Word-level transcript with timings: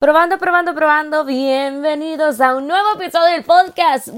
Probando, 0.00 0.38
probando, 0.38 0.74
probando. 0.74 1.24
Bienvenidos 1.26 2.40
a 2.40 2.54
un 2.54 2.66
nuevo 2.66 2.94
episodio 2.94 3.34
del 3.34 3.44
podcast. 3.44 4.08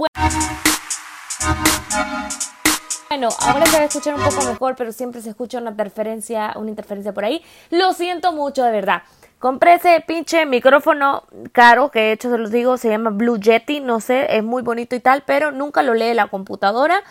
Bueno, 3.10 3.28
ahora 3.40 3.66
se 3.66 3.76
va 3.78 3.82
a 3.82 3.86
escuchar 3.86 4.14
un 4.14 4.22
poco 4.22 4.44
mejor, 4.44 4.76
pero 4.76 4.92
siempre 4.92 5.20
se 5.20 5.30
escucha 5.30 5.58
una 5.58 5.70
interferencia, 5.72 6.52
una 6.54 6.70
interferencia 6.70 7.12
por 7.12 7.24
ahí. 7.24 7.42
Lo 7.70 7.94
siento 7.94 8.30
mucho, 8.30 8.62
de 8.62 8.70
verdad. 8.70 9.02
Compré 9.40 9.74
ese 9.74 10.04
pinche 10.06 10.46
micrófono 10.46 11.24
caro 11.50 11.90
que 11.90 11.98
de 11.98 12.12
hecho 12.12 12.30
se 12.30 12.38
los 12.38 12.52
digo, 12.52 12.76
se 12.76 12.88
llama 12.88 13.10
Blue 13.10 13.40
Yeti, 13.40 13.80
no 13.80 13.98
sé, 13.98 14.36
es 14.36 14.44
muy 14.44 14.62
bonito 14.62 14.94
y 14.94 15.00
tal, 15.00 15.24
pero 15.26 15.50
nunca 15.50 15.82
lo 15.82 15.94
lee 15.94 16.14
la 16.14 16.28
computadora 16.28 17.02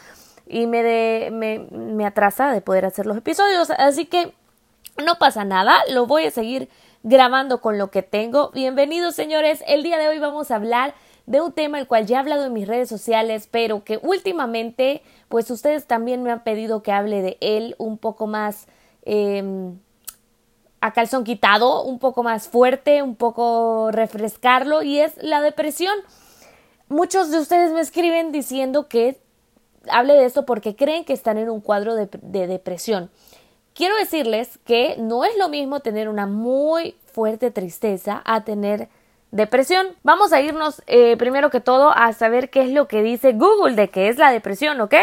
y 0.47 0.65
me, 0.67 0.81
de, 0.81 1.27
me, 1.33 1.67
me 1.77 2.05
atrasa 2.05 2.53
de 2.53 2.61
poder 2.61 2.85
hacer 2.85 3.05
los 3.05 3.17
episodios. 3.17 3.69
Así 3.71 4.05
que 4.05 4.33
no 5.03 5.15
pasa 5.15 5.43
nada, 5.43 5.77
lo 5.89 6.05
voy 6.05 6.23
a 6.23 6.31
seguir 6.31 6.69
grabando 7.04 7.61
con 7.61 7.77
lo 7.77 7.89
que 7.89 8.04
tengo. 8.04 8.52
Bienvenidos 8.52 9.15
señores, 9.15 9.63
el 9.67 9.84
día 9.84 9.97
de 9.97 10.07
hoy 10.07 10.20
vamos 10.20 10.52
a 10.52 10.55
hablar 10.55 10.94
de 11.25 11.41
un 11.41 11.52
tema 11.52 11.80
el 11.80 11.88
cual 11.88 12.05
ya 12.05 12.17
he 12.17 12.20
hablado 12.20 12.45
en 12.45 12.53
mis 12.53 12.67
redes 12.67 12.89
sociales, 12.89 13.48
pero 13.49 13.84
que 13.84 13.99
últimamente 14.02 15.02
pues 15.27 15.49
ustedes 15.49 15.88
también 15.88 16.23
me 16.23 16.31
han 16.31 16.44
pedido 16.44 16.84
que 16.84 16.91
hable 16.91 17.22
de 17.22 17.38
él 17.41 17.75
un 17.77 17.98
poco 17.98 18.27
más 18.27 18.67
eh, 19.03 19.72
a 20.81 20.94
calzón 20.94 21.23
quitado, 21.23 21.84
un 21.84 21.99
poco 21.99 22.23
más 22.23 22.48
fuerte, 22.48 23.02
un 23.02 23.16
poco 23.16 23.89
refrescarlo 23.91 24.83
y 24.83 24.99
es 24.99 25.13
la 25.22 25.41
depresión. 25.41 25.95
Muchos 26.89 27.31
de 27.31 27.39
ustedes 27.39 27.72
me 27.72 27.81
escriben 27.81 28.31
diciendo 28.31 28.88
que 28.88 29.20
hable 29.89 30.13
de 30.13 30.25
esto 30.25 30.45
porque 30.45 30.75
creen 30.75 31.05
que 31.05 31.13
están 31.13 31.38
en 31.38 31.49
un 31.49 31.61
cuadro 31.61 31.95
de, 31.95 32.09
de 32.22 32.47
depresión. 32.47 33.09
Quiero 33.73 33.95
decirles 33.95 34.59
que 34.66 34.97
no 34.97 35.23
es 35.23 35.38
lo 35.38 35.47
mismo 35.47 35.80
tener 35.80 36.09
una 36.09 36.27
muy 36.27 36.95
fuerte 37.13 37.51
tristeza 37.51 38.21
a 38.25 38.43
tener 38.43 38.89
depresión. 39.31 39.88
Vamos 40.03 40.33
a 40.33 40.41
irnos 40.41 40.81
eh, 40.88 41.15
primero 41.17 41.49
que 41.49 41.59
todo 41.59 41.91
a 41.91 42.13
saber 42.13 42.49
qué 42.49 42.61
es 42.61 42.72
lo 42.72 42.88
que 42.88 43.02
dice 43.02 43.33
Google 43.33 43.75
de 43.75 43.89
qué 43.89 44.09
es 44.09 44.17
la 44.17 44.31
depresión, 44.31 44.80
¿ok? 44.81 44.95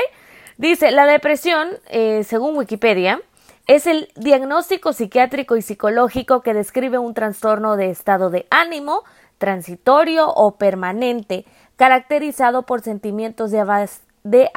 Dice, 0.58 0.90
la 0.90 1.06
depresión, 1.06 1.68
eh, 1.88 2.24
según 2.24 2.56
Wikipedia, 2.56 3.20
es 3.68 3.86
el 3.86 4.08
diagnóstico 4.16 4.92
psiquiátrico 4.92 5.56
y 5.56 5.62
psicológico 5.62 6.40
que 6.40 6.54
describe 6.54 6.98
un 6.98 7.14
trastorno 7.14 7.76
de 7.76 7.90
estado 7.90 8.30
de 8.30 8.46
ánimo 8.50 9.04
transitorio 9.38 10.28
o 10.28 10.56
permanente, 10.56 11.44
caracterizado 11.76 12.62
por 12.62 12.80
sentimientos 12.80 13.50
de, 13.50 13.88
de, 14.24 14.50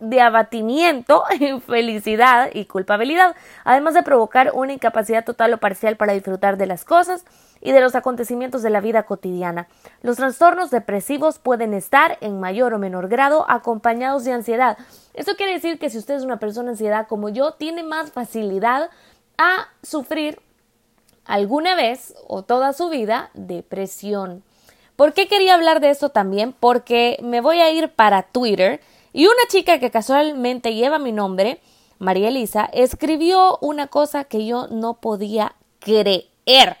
de 0.00 0.20
abatimiento, 0.20 1.24
infelicidad 1.40 2.50
y 2.52 2.66
culpabilidad, 2.66 3.34
además 3.64 3.94
de 3.94 4.02
provocar 4.02 4.52
una 4.54 4.72
incapacidad 4.72 5.24
total 5.24 5.54
o 5.54 5.58
parcial 5.58 5.96
para 5.96 6.12
disfrutar 6.12 6.56
de 6.56 6.66
las 6.66 6.84
cosas 6.84 7.24
y 7.60 7.72
de 7.72 7.80
los 7.80 7.94
acontecimientos 7.94 8.62
de 8.62 8.70
la 8.70 8.80
vida 8.80 9.04
cotidiana. 9.04 9.68
Los 10.02 10.16
trastornos 10.16 10.70
depresivos 10.70 11.38
pueden 11.38 11.72
estar 11.72 12.18
en 12.20 12.38
mayor 12.38 12.74
o 12.74 12.78
menor 12.78 13.08
grado 13.08 13.46
acompañados 13.48 14.24
de 14.24 14.32
ansiedad. 14.32 14.76
Esto 15.14 15.34
quiere 15.36 15.54
decir 15.54 15.78
que 15.78 15.88
si 15.88 15.98
usted 15.98 16.14
es 16.14 16.24
una 16.24 16.38
persona 16.38 16.70
ansiedad 16.70 17.06
como 17.08 17.30
yo, 17.30 17.52
tiene 17.52 17.82
más 17.82 18.12
facilidad 18.12 18.90
a 19.38 19.68
sufrir 19.82 20.40
alguna 21.24 21.74
vez 21.74 22.14
o 22.28 22.42
toda 22.42 22.72
su 22.74 22.90
vida 22.90 23.30
depresión. 23.32 24.42
¿Por 24.96 25.12
qué 25.12 25.26
quería 25.26 25.54
hablar 25.54 25.80
de 25.80 25.90
esto 25.90 26.10
también? 26.10 26.52
Porque 26.52 27.18
me 27.22 27.40
voy 27.40 27.60
a 27.60 27.70
ir 27.70 27.88
para 27.88 28.22
Twitter 28.22 28.80
y 29.14 29.26
una 29.26 29.42
chica 29.48 29.78
que 29.78 29.92
casualmente 29.92 30.74
lleva 30.74 30.98
mi 30.98 31.12
nombre, 31.12 31.60
María 32.00 32.28
Elisa, 32.28 32.68
escribió 32.72 33.58
una 33.60 33.86
cosa 33.86 34.24
que 34.24 34.44
yo 34.44 34.66
no 34.66 34.94
podía 34.94 35.54
creer. 35.78 36.78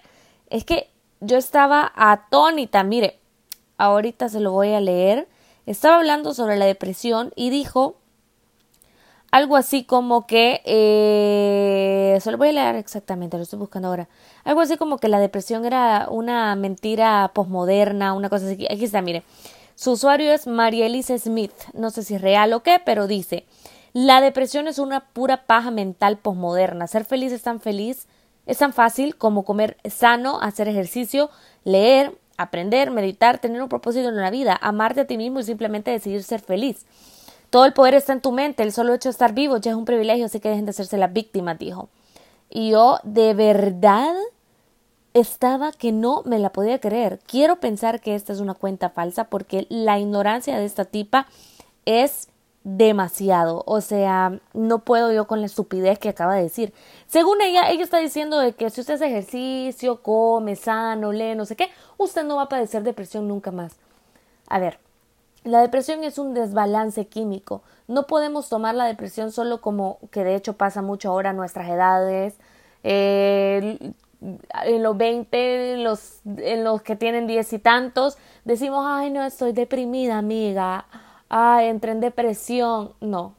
Es 0.50 0.64
que 0.64 0.90
yo 1.20 1.38
estaba 1.38 1.92
atónita. 1.94 2.82
Mire, 2.82 3.20
ahorita 3.78 4.28
se 4.28 4.40
lo 4.40 4.50
voy 4.50 4.72
a 4.72 4.80
leer. 4.80 5.28
Estaba 5.64 5.98
hablando 5.98 6.34
sobre 6.34 6.56
la 6.56 6.66
depresión 6.66 7.32
y 7.36 7.50
dijo 7.50 7.98
algo 9.30 9.54
así 9.54 9.84
como 9.84 10.26
que, 10.26 10.60
eh, 10.64 12.18
se 12.20 12.32
lo 12.32 12.38
voy 12.38 12.48
a 12.48 12.52
leer 12.52 12.74
exactamente, 12.74 13.36
lo 13.36 13.44
estoy 13.44 13.60
buscando 13.60 13.88
ahora. 13.88 14.08
Algo 14.42 14.60
así 14.60 14.76
como 14.76 14.98
que 14.98 15.06
la 15.06 15.20
depresión 15.20 15.64
era 15.64 16.08
una 16.10 16.56
mentira 16.56 17.30
posmoderna, 17.32 18.12
una 18.12 18.28
cosa 18.28 18.46
así. 18.46 18.66
Aquí 18.68 18.84
está, 18.86 19.02
mire. 19.02 19.22
Su 19.74 19.92
usuario 19.92 20.32
es 20.32 20.46
Elise 20.46 21.18
Smith. 21.18 21.52
No 21.72 21.90
sé 21.90 22.02
si 22.02 22.14
es 22.14 22.20
real 22.20 22.52
o 22.52 22.62
qué, 22.62 22.80
pero 22.84 23.06
dice: 23.06 23.44
La 23.92 24.20
depresión 24.20 24.68
es 24.68 24.78
una 24.78 25.06
pura 25.08 25.46
paja 25.46 25.70
mental 25.70 26.18
posmoderna. 26.18 26.86
Ser 26.86 27.04
feliz 27.04 27.32
es 27.32 27.42
tan 27.42 27.60
feliz, 27.60 28.06
es 28.46 28.58
tan 28.58 28.72
fácil 28.72 29.16
como 29.16 29.44
comer 29.44 29.76
sano, 29.84 30.40
hacer 30.40 30.68
ejercicio, 30.68 31.30
leer, 31.64 32.16
aprender, 32.36 32.90
meditar, 32.90 33.38
tener 33.38 33.62
un 33.62 33.68
propósito 33.68 34.08
en 34.08 34.16
la 34.16 34.30
vida, 34.30 34.58
amarte 34.60 35.02
a 35.02 35.06
ti 35.06 35.16
mismo 35.16 35.40
y 35.40 35.44
simplemente 35.44 35.90
decidir 35.90 36.22
ser 36.22 36.40
feliz. 36.40 36.86
Todo 37.50 37.64
el 37.64 37.72
poder 37.72 37.94
está 37.94 38.12
en 38.12 38.20
tu 38.20 38.32
mente, 38.32 38.62
el 38.62 38.72
solo 38.72 38.94
hecho 38.94 39.08
de 39.08 39.12
estar 39.12 39.32
vivo 39.32 39.58
ya 39.58 39.70
es 39.70 39.76
un 39.76 39.84
privilegio, 39.84 40.26
así 40.26 40.40
que 40.40 40.48
dejen 40.48 40.64
de 40.64 40.70
hacerse 40.70 40.98
la 40.98 41.06
víctima, 41.06 41.54
dijo. 41.54 41.88
Y 42.50 42.70
yo, 42.70 42.98
de 43.04 43.34
verdad, 43.34 44.14
estaba 45.14 45.70
que 45.72 45.92
no 45.92 46.22
me 46.24 46.38
la 46.38 46.50
podía 46.50 46.80
creer. 46.80 47.20
Quiero 47.26 47.60
pensar 47.60 48.00
que 48.00 48.14
esta 48.14 48.32
es 48.32 48.40
una 48.40 48.54
cuenta 48.54 48.90
falsa 48.90 49.24
porque 49.24 49.66
la 49.70 49.98
ignorancia 49.98 50.58
de 50.58 50.64
esta 50.64 50.84
tipa 50.84 51.26
es 51.86 52.28
demasiado. 52.64 53.62
O 53.66 53.80
sea, 53.80 54.40
no 54.54 54.80
puedo 54.80 55.12
yo 55.12 55.26
con 55.26 55.40
la 55.40 55.46
estupidez 55.46 55.98
que 55.98 56.08
acaba 56.08 56.34
de 56.34 56.42
decir. 56.42 56.74
Según 57.06 57.40
ella, 57.42 57.70
ella 57.70 57.84
está 57.84 57.98
diciendo 57.98 58.38
de 58.38 58.54
que 58.54 58.68
si 58.70 58.80
usted 58.80 58.94
hace 58.94 59.06
ejercicio, 59.06 60.02
come 60.02 60.56
sano, 60.56 61.12
lee, 61.12 61.36
no 61.36 61.46
sé 61.46 61.54
qué, 61.56 61.70
usted 61.96 62.24
no 62.24 62.36
va 62.36 62.42
a 62.42 62.48
padecer 62.48 62.82
depresión 62.82 63.28
nunca 63.28 63.52
más. 63.52 63.76
A 64.48 64.58
ver, 64.58 64.78
la 65.44 65.60
depresión 65.60 66.02
es 66.02 66.18
un 66.18 66.34
desbalance 66.34 67.06
químico. 67.06 67.62
No 67.86 68.06
podemos 68.06 68.48
tomar 68.48 68.74
la 68.74 68.86
depresión 68.86 69.30
solo 69.30 69.60
como 69.60 69.98
que 70.10 70.24
de 70.24 70.34
hecho 70.34 70.54
pasa 70.54 70.82
mucho 70.82 71.10
ahora 71.10 71.30
a 71.30 71.34
nuestras 71.34 71.68
edades. 71.68 72.34
Eh, 72.82 73.92
en 74.64 74.82
los 74.82 74.96
20, 74.96 75.74
en 75.74 75.84
los, 75.84 76.20
en 76.24 76.64
los 76.64 76.82
que 76.82 76.96
tienen 76.96 77.26
diez 77.26 77.52
y 77.52 77.58
tantos, 77.58 78.16
decimos, 78.44 78.84
ay, 78.88 79.10
no, 79.10 79.24
estoy 79.24 79.52
deprimida, 79.52 80.18
amiga, 80.18 80.86
ay, 81.28 81.68
entré 81.68 81.92
en 81.92 82.00
depresión. 82.00 82.92
No, 83.00 83.34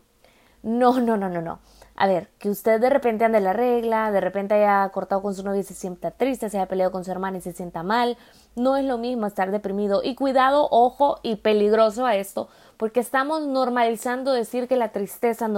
no, 0.64 1.00
no, 1.00 1.18
no, 1.18 1.30
no, 1.30 1.42
no. 1.42 1.60
A 1.98 2.08
ver, 2.08 2.28
que 2.40 2.50
usted 2.50 2.82
de 2.82 2.90
repente 2.90 3.24
ande 3.24 3.40
la 3.40 3.54
regla, 3.54 4.12
de 4.12 4.20
repente 4.20 4.56
haya 4.56 4.90
cortado 4.90 5.22
con 5.22 5.34
su 5.34 5.44
novia 5.44 5.62
y 5.62 5.64
se 5.64 5.74
sienta 5.74 6.12
triste, 6.12 6.50
se 6.50 6.58
haya 6.58 6.68
peleado 6.68 6.92
con 6.92 7.06
su 7.06 7.12
hermana 7.12 7.38
y 7.38 7.42
se 7.42 7.54
sienta 7.54 7.84
mal, 7.84 8.18
no 8.56 8.76
es 8.76 8.84
lo 8.84 8.98
mismo 8.98 9.28
estar 9.28 9.50
deprimido. 9.50 10.02
Y 10.04 10.16
cuidado, 10.16 10.68
ojo 10.72 11.20
y 11.24 11.38
peligroso 11.38 12.06
a 12.06 12.16
esto, 12.18 12.50
porque 12.76 13.00
estamos 13.00 13.48
normalizando 13.48 14.34
decir 14.34 14.68
que 14.68 14.76
la 14.76 14.90
tristeza, 14.90 15.50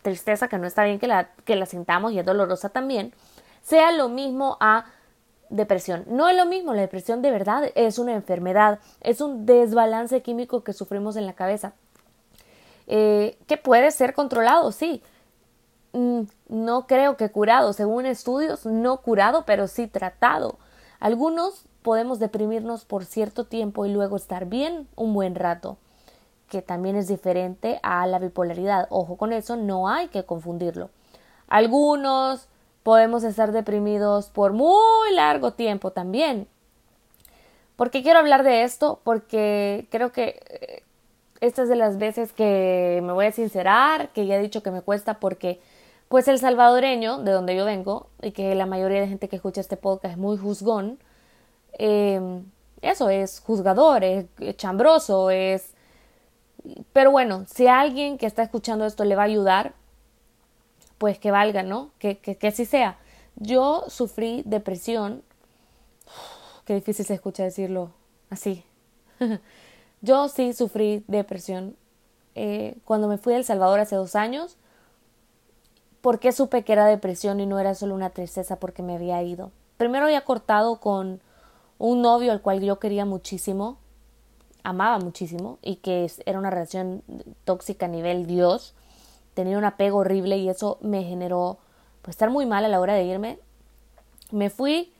tristeza 0.00 0.48
que 0.48 0.56
no 0.56 0.66
está 0.66 0.84
bien 0.84 0.98
que 0.98 1.08
la, 1.08 1.28
que 1.44 1.56
la 1.56 1.66
sintamos 1.66 2.12
y 2.12 2.18
es 2.18 2.24
dolorosa 2.24 2.70
también, 2.70 3.12
sea 3.62 3.92
lo 3.92 4.08
mismo 4.08 4.56
a 4.60 4.86
depresión. 5.52 6.04
No 6.08 6.28
es 6.28 6.36
lo 6.36 6.46
mismo, 6.46 6.74
la 6.74 6.80
depresión 6.80 7.22
de 7.22 7.30
verdad 7.30 7.70
es 7.74 7.98
una 7.98 8.14
enfermedad, 8.14 8.80
es 9.00 9.20
un 9.20 9.46
desbalance 9.46 10.22
químico 10.22 10.64
que 10.64 10.72
sufrimos 10.72 11.16
en 11.16 11.26
la 11.26 11.34
cabeza, 11.34 11.74
eh, 12.86 13.38
que 13.46 13.56
puede 13.56 13.90
ser 13.90 14.14
controlado, 14.14 14.72
sí. 14.72 15.02
Mm, 15.92 16.22
no 16.48 16.86
creo 16.86 17.16
que 17.18 17.30
curado, 17.30 17.74
según 17.74 18.06
estudios, 18.06 18.64
no 18.64 18.96
curado, 19.02 19.44
pero 19.44 19.68
sí 19.68 19.86
tratado. 19.86 20.58
Algunos 21.00 21.66
podemos 21.82 22.18
deprimirnos 22.18 22.84
por 22.84 23.04
cierto 23.04 23.44
tiempo 23.44 23.84
y 23.84 23.92
luego 23.92 24.16
estar 24.16 24.46
bien 24.46 24.88
un 24.96 25.12
buen 25.12 25.34
rato, 25.34 25.76
que 26.48 26.62
también 26.62 26.96
es 26.96 27.08
diferente 27.08 27.78
a 27.82 28.06
la 28.06 28.18
bipolaridad. 28.18 28.86
Ojo 28.88 29.16
con 29.16 29.32
eso, 29.32 29.56
no 29.56 29.88
hay 29.88 30.08
que 30.08 30.24
confundirlo. 30.24 30.90
Algunos 31.48 32.48
podemos 32.82 33.24
estar 33.24 33.52
deprimidos 33.52 34.28
por 34.28 34.52
muy 34.52 35.12
largo 35.14 35.52
tiempo 35.52 35.90
también. 35.92 36.48
¿Por 37.76 37.90
qué 37.90 38.02
quiero 38.02 38.18
hablar 38.18 38.42
de 38.42 38.62
esto? 38.62 39.00
Porque 39.02 39.86
creo 39.90 40.12
que 40.12 40.40
eh, 40.48 40.82
esta 41.40 41.62
es 41.62 41.68
de 41.68 41.76
las 41.76 41.98
veces 41.98 42.32
que 42.32 43.00
me 43.02 43.12
voy 43.12 43.26
a 43.26 43.32
sincerar, 43.32 44.10
que 44.10 44.26
ya 44.26 44.36
he 44.36 44.42
dicho 44.42 44.62
que 44.62 44.70
me 44.70 44.82
cuesta 44.82 45.18
porque 45.18 45.60
pues 46.08 46.28
el 46.28 46.38
salvadoreño, 46.38 47.18
de 47.22 47.32
donde 47.32 47.56
yo 47.56 47.64
vengo, 47.64 48.08
y 48.20 48.32
que 48.32 48.54
la 48.54 48.66
mayoría 48.66 49.00
de 49.00 49.08
gente 49.08 49.28
que 49.28 49.36
escucha 49.36 49.62
este 49.62 49.78
podcast 49.78 50.12
es 50.12 50.18
muy 50.18 50.36
juzgón, 50.36 50.98
em, 51.72 52.44
eso 52.82 53.08
es 53.08 53.40
juzgador, 53.40 54.04
es 54.04 54.26
chambroso, 54.56 55.30
es... 55.30 55.72
Pero 56.92 57.10
bueno, 57.10 57.46
si 57.48 57.66
alguien 57.66 58.18
que 58.18 58.26
está 58.26 58.42
escuchando 58.42 58.84
esto 58.86 59.04
le 59.04 59.16
va 59.16 59.22
a 59.22 59.26
ayudar, 59.26 59.72
pues 61.02 61.18
que 61.18 61.32
valga, 61.32 61.64
¿no? 61.64 61.90
Que, 61.98 62.18
que, 62.18 62.36
que 62.36 62.46
así 62.46 62.64
sea. 62.64 62.96
Yo 63.34 63.86
sufrí 63.88 64.44
depresión. 64.46 65.24
Qué 66.64 66.76
difícil 66.76 67.04
se 67.04 67.14
escucha 67.14 67.42
decirlo 67.42 67.90
así. 68.30 68.64
Yo 70.00 70.28
sí 70.28 70.52
sufrí 70.52 71.02
depresión 71.08 71.74
eh, 72.36 72.76
cuando 72.84 73.08
me 73.08 73.18
fui 73.18 73.34
a 73.34 73.36
El 73.36 73.44
Salvador 73.44 73.80
hace 73.80 73.96
dos 73.96 74.14
años. 74.14 74.58
¿Por 76.02 76.20
qué 76.20 76.30
supe 76.30 76.62
que 76.62 76.72
era 76.72 76.86
depresión 76.86 77.40
y 77.40 77.46
no 77.46 77.58
era 77.58 77.74
solo 77.74 77.96
una 77.96 78.10
tristeza 78.10 78.60
porque 78.60 78.84
me 78.84 78.94
había 78.94 79.20
ido? 79.24 79.50
Primero 79.78 80.04
había 80.04 80.24
cortado 80.24 80.78
con 80.78 81.20
un 81.78 82.00
novio 82.00 82.30
al 82.30 82.42
cual 82.42 82.60
yo 82.60 82.78
quería 82.78 83.06
muchísimo, 83.06 83.76
amaba 84.62 85.00
muchísimo 85.00 85.58
y 85.62 85.78
que 85.78 86.08
era 86.26 86.38
una 86.38 86.50
relación 86.50 87.02
tóxica 87.42 87.86
a 87.86 87.88
nivel 87.88 88.24
Dios. 88.26 88.76
Tenía 89.34 89.58
un 89.58 89.64
apego 89.64 89.98
horrible 89.98 90.36
y 90.36 90.48
eso 90.48 90.78
me 90.80 91.04
generó 91.04 91.58
pues 92.02 92.14
estar 92.14 92.30
muy 92.30 92.46
mal 92.46 92.64
a 92.64 92.68
la 92.68 92.80
hora 92.80 92.94
de 92.94 93.04
irme. 93.04 93.38
Me 94.30 94.50
fui 94.50 94.92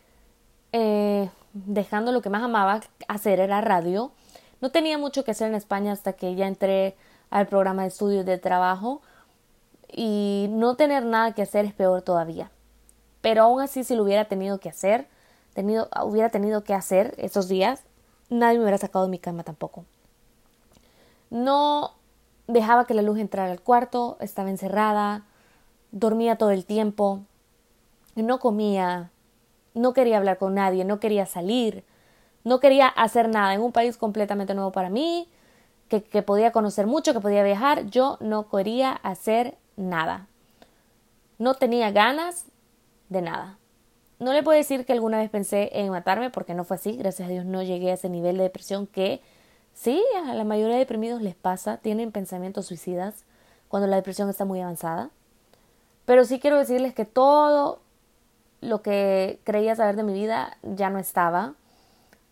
eh, 0.73 1.29
dejando 1.53 2.13
lo 2.13 2.23
que 2.23 2.31
más 2.31 2.43
amaba 2.43 2.81
hacer 3.09 3.41
era 3.41 3.61
radio. 3.61 4.13
No 4.61 4.71
tenía 4.71 4.99
mucho 4.99 5.25
que 5.25 5.33
hacer 5.33 5.49
en 5.49 5.55
España 5.55 5.93
hasta 5.93 6.13
que 6.15 6.35
ya 6.35 6.47
entré 6.47 6.95
al 7.31 7.47
programa 7.47 7.83
de 7.83 7.89
estudios 7.89 8.25
de 8.25 8.39
trabajo 8.39 9.03
y 9.91 10.47
no 10.51 10.77
tener 10.77 11.05
nada 11.05 11.33
que 11.33 11.43
hacer 11.43 11.65
es 11.65 11.75
peor 11.75 12.03
todavía. 12.03 12.51
Pero 13.21 13.43
aún 13.43 13.61
así 13.61 13.85
si 13.85 13.95
lo 13.95 14.03
hubiera 14.03 14.27
tenido 14.27 14.59
que 14.59 14.69
hacer, 14.69 15.07
tenido, 15.55 15.89
hubiera 16.05 16.31
tenido 16.31 16.65
que 16.65 16.75
hacer 16.75 17.15
esos 17.19 17.49
días, 17.49 17.83
nadie 18.31 18.59
me 18.59 18.65
hubiera 18.65 18.79
sacado 18.79 19.05
de 19.05 19.11
mi 19.11 19.19
cama 19.19 19.45
tampoco. 19.45 19.85
No 21.31 21.93
dejaba 22.47 22.85
que 22.85 22.95
la 22.95 23.03
luz 23.03 23.19
entrara 23.19 23.51
al 23.53 23.61
cuarto, 23.61 24.17
estaba 24.21 24.51
encerrada, 24.51 25.25
dormía 25.91 26.37
todo 26.37 26.51
el 26.51 26.65
tiempo, 26.65 27.21
no 28.15 28.39
comía, 28.39 29.11
no 29.75 29.93
quería 29.93 30.19
hablar 30.19 30.39
con 30.39 30.55
nadie, 30.55 30.85
no 30.85 31.01
quería 31.01 31.27
salir, 31.27 31.85
no 32.45 32.61
quería 32.61 32.89
hacer 32.89 33.29
nada 33.29 33.55
en 33.55 33.61
un 33.61 33.73
país 33.73 33.97
completamente 33.97 34.55
nuevo 34.55 34.73
para 34.73 34.91
mí, 34.91 35.29
que, 35.89 36.03
que 36.03 36.23
podía 36.23 36.53
conocer 36.53 36.87
mucho, 36.87 37.13
que 37.13 37.21
podía 37.21 37.45
viajar, 37.45 37.87
yo 37.87 38.17
no 38.21 38.49
quería 38.49 38.93
hacer 38.93 39.57
nada. 39.77 40.27
No 41.39 41.55
tenía 41.55 41.91
ganas 41.91 42.47
de 43.09 43.23
nada. 43.23 43.59
No 44.19 44.33
le 44.33 44.43
puedo 44.43 44.57
decir 44.57 44.87
que 44.87 44.93
alguna 44.93 45.19
vez 45.19 45.31
pensé 45.31 45.71
en 45.73 45.91
matarme 45.91 46.31
porque 46.31 46.55
no 46.55 46.65
fue 46.65 46.77
así, 46.77 46.97
gracias 46.97 47.29
a 47.29 47.33
Dios 47.33 47.45
no 47.45 47.63
llegué 47.63 47.91
a 47.91 47.95
ese 47.95 48.09
nivel 48.09 48.37
de 48.37 48.45
depresión 48.45 48.87
que 48.87 49.21
sí, 49.75 50.03
a 50.27 50.35
la 50.35 50.45
mayoría 50.45 50.75
de 50.75 50.81
deprimidos 50.81 51.23
les 51.23 51.35
pasa, 51.35 51.79
tienen 51.79 52.13
pensamientos 52.13 52.67
suicidas 52.67 53.25
cuando 53.69 53.87
la 53.87 53.97
depresión 53.97 54.29
está 54.29 54.45
muy 54.45 54.61
avanzada. 54.61 55.11
Pero 56.05 56.25
sí 56.25 56.41
quiero 56.41 56.59
decirles 56.59 56.95
que 56.95 57.05
todo 57.05 57.81
lo 58.61 58.83
que 58.83 59.41
creía 59.45 59.77
saber 59.77 59.97
de 59.97 60.03
mi 60.03 60.13
vida 60.13 60.57
ya 60.63 60.91
no 60.91 60.99
estaba. 60.99 61.55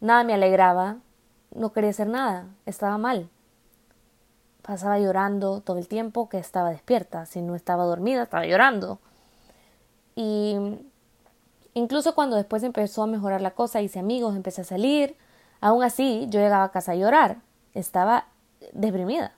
Nada 0.01 0.25
me 0.25 0.35
alegraba. 0.35 0.97
No 1.55 1.73
quería 1.73 1.91
hacer 1.91 2.09
nada. 2.09 2.47
Estaba 2.67 2.99
mal. 2.99 3.29
Pasaba 4.63 4.99
llorando 4.99 5.61
todo 5.61 5.79
el 5.79 5.89
tiempo 5.89 6.29
que 6.29 6.39
estaba 6.39 6.71
despierta. 6.71 7.27
Si 7.27 7.43
no 7.43 7.55
estaba 7.55 7.85
dormida, 7.85 8.25
estaba 8.25 8.47
llorando. 8.47 8.99
Y 10.15 10.57
incluso 11.75 12.15
cuando 12.15 12.37
después 12.37 12.63
empezó 12.63 13.03
a 13.03 13.07
mejorar 13.07 13.41
la 13.41 13.53
cosa, 13.53 13.81
hice 13.81 13.99
amigos, 13.99 14.37
empecé 14.37 14.61
a 14.61 14.65
salir. 14.65 15.17
Aún 15.61 15.83
así, 15.83 16.27
yo 16.31 16.41
llegaba 16.41 16.65
a 16.65 16.71
casa 16.73 16.93
a 16.93 16.97
llorar. 16.97 17.39
Estaba 17.75 18.27
deprimida. 18.73 19.33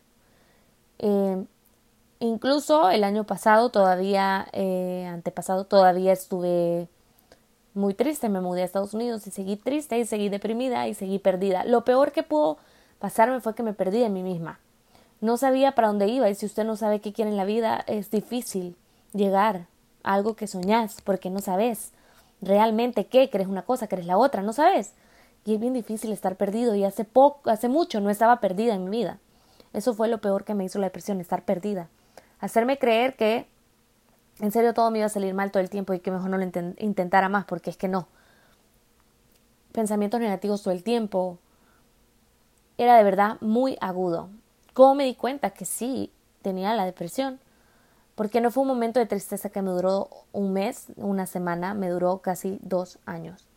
Eh, 0.98 1.44
Incluso 2.22 2.88
el 2.90 3.02
año 3.02 3.24
pasado, 3.24 3.70
todavía, 3.70 4.46
eh, 4.52 5.08
antepasado, 5.10 5.64
todavía 5.64 6.12
estuve 6.12 6.86
muy 7.74 7.94
triste. 7.94 8.28
Me 8.28 8.40
mudé 8.40 8.62
a 8.62 8.64
Estados 8.64 8.94
Unidos 8.94 9.26
y 9.26 9.32
seguí 9.32 9.56
triste 9.56 9.98
y 9.98 10.04
seguí 10.06 10.28
deprimida 10.28 10.86
y 10.86 10.94
seguí 10.94 11.18
perdida. 11.18 11.64
Lo 11.64 11.84
peor 11.84 12.12
que 12.12 12.22
pudo 12.22 12.58
pasarme 13.00 13.40
fue 13.40 13.56
que 13.56 13.64
me 13.64 13.72
perdí 13.72 13.98
de 13.98 14.08
mí 14.08 14.22
misma. 14.22 14.60
No 15.20 15.36
sabía 15.36 15.72
para 15.72 15.88
dónde 15.88 16.06
iba 16.06 16.30
y 16.30 16.36
si 16.36 16.46
usted 16.46 16.62
no 16.62 16.76
sabe 16.76 17.00
qué 17.00 17.12
quiere 17.12 17.32
en 17.32 17.36
la 17.36 17.44
vida, 17.44 17.82
es 17.88 18.12
difícil 18.12 18.76
llegar 19.12 19.66
a 20.04 20.14
algo 20.14 20.36
que 20.36 20.46
soñás 20.46 21.02
porque 21.02 21.28
no 21.28 21.40
sabes 21.40 21.90
realmente 22.40 23.06
qué, 23.06 23.30
crees 23.30 23.48
una 23.48 23.62
cosa, 23.62 23.88
crees 23.88 24.06
la 24.06 24.16
otra, 24.16 24.42
no 24.42 24.52
sabes. 24.52 24.92
Y 25.44 25.54
es 25.54 25.60
bien 25.60 25.72
difícil 25.72 26.12
estar 26.12 26.36
perdido 26.36 26.74
y 26.74 26.84
hace 26.84 27.04
poco, 27.04 27.50
hace 27.50 27.68
mucho 27.68 28.00
no 28.00 28.10
estaba 28.10 28.40
perdida 28.40 28.74
en 28.74 28.84
mi 28.84 28.98
vida. 28.98 29.18
Eso 29.72 29.94
fue 29.94 30.08
lo 30.08 30.20
peor 30.20 30.44
que 30.44 30.54
me 30.54 30.64
hizo 30.64 30.78
la 30.78 30.86
depresión, 30.86 31.20
estar 31.20 31.44
perdida 31.44 31.88
hacerme 32.42 32.76
creer 32.76 33.14
que 33.14 33.46
en 34.40 34.50
serio 34.50 34.74
todo 34.74 34.90
me 34.90 34.98
iba 34.98 35.06
a 35.06 35.10
salir 35.10 35.32
mal 35.32 35.52
todo 35.52 35.62
el 35.62 35.70
tiempo 35.70 35.94
y 35.94 36.00
que 36.00 36.10
mejor 36.10 36.28
no 36.28 36.36
lo 36.36 36.44
intentara 36.78 37.28
más, 37.28 37.44
porque 37.44 37.70
es 37.70 37.76
que 37.76 37.86
no. 37.88 38.08
Pensamientos 39.70 40.20
negativos 40.20 40.62
todo 40.62 40.74
el 40.74 40.82
tiempo. 40.82 41.38
Era 42.76 42.96
de 42.96 43.04
verdad 43.04 43.36
muy 43.40 43.78
agudo. 43.80 44.28
¿Cómo 44.74 44.96
me 44.96 45.04
di 45.04 45.14
cuenta 45.14 45.50
que 45.50 45.64
sí 45.64 46.12
tenía 46.42 46.74
la 46.74 46.84
depresión? 46.84 47.38
Porque 48.16 48.40
no 48.40 48.50
fue 48.50 48.62
un 48.62 48.68
momento 48.68 48.98
de 48.98 49.06
tristeza 49.06 49.50
que 49.50 49.62
me 49.62 49.70
duró 49.70 50.08
un 50.32 50.52
mes, 50.52 50.88
una 50.96 51.26
semana, 51.26 51.74
me 51.74 51.90
duró 51.90 52.18
casi 52.18 52.58
dos 52.62 52.98
años. 53.06 53.51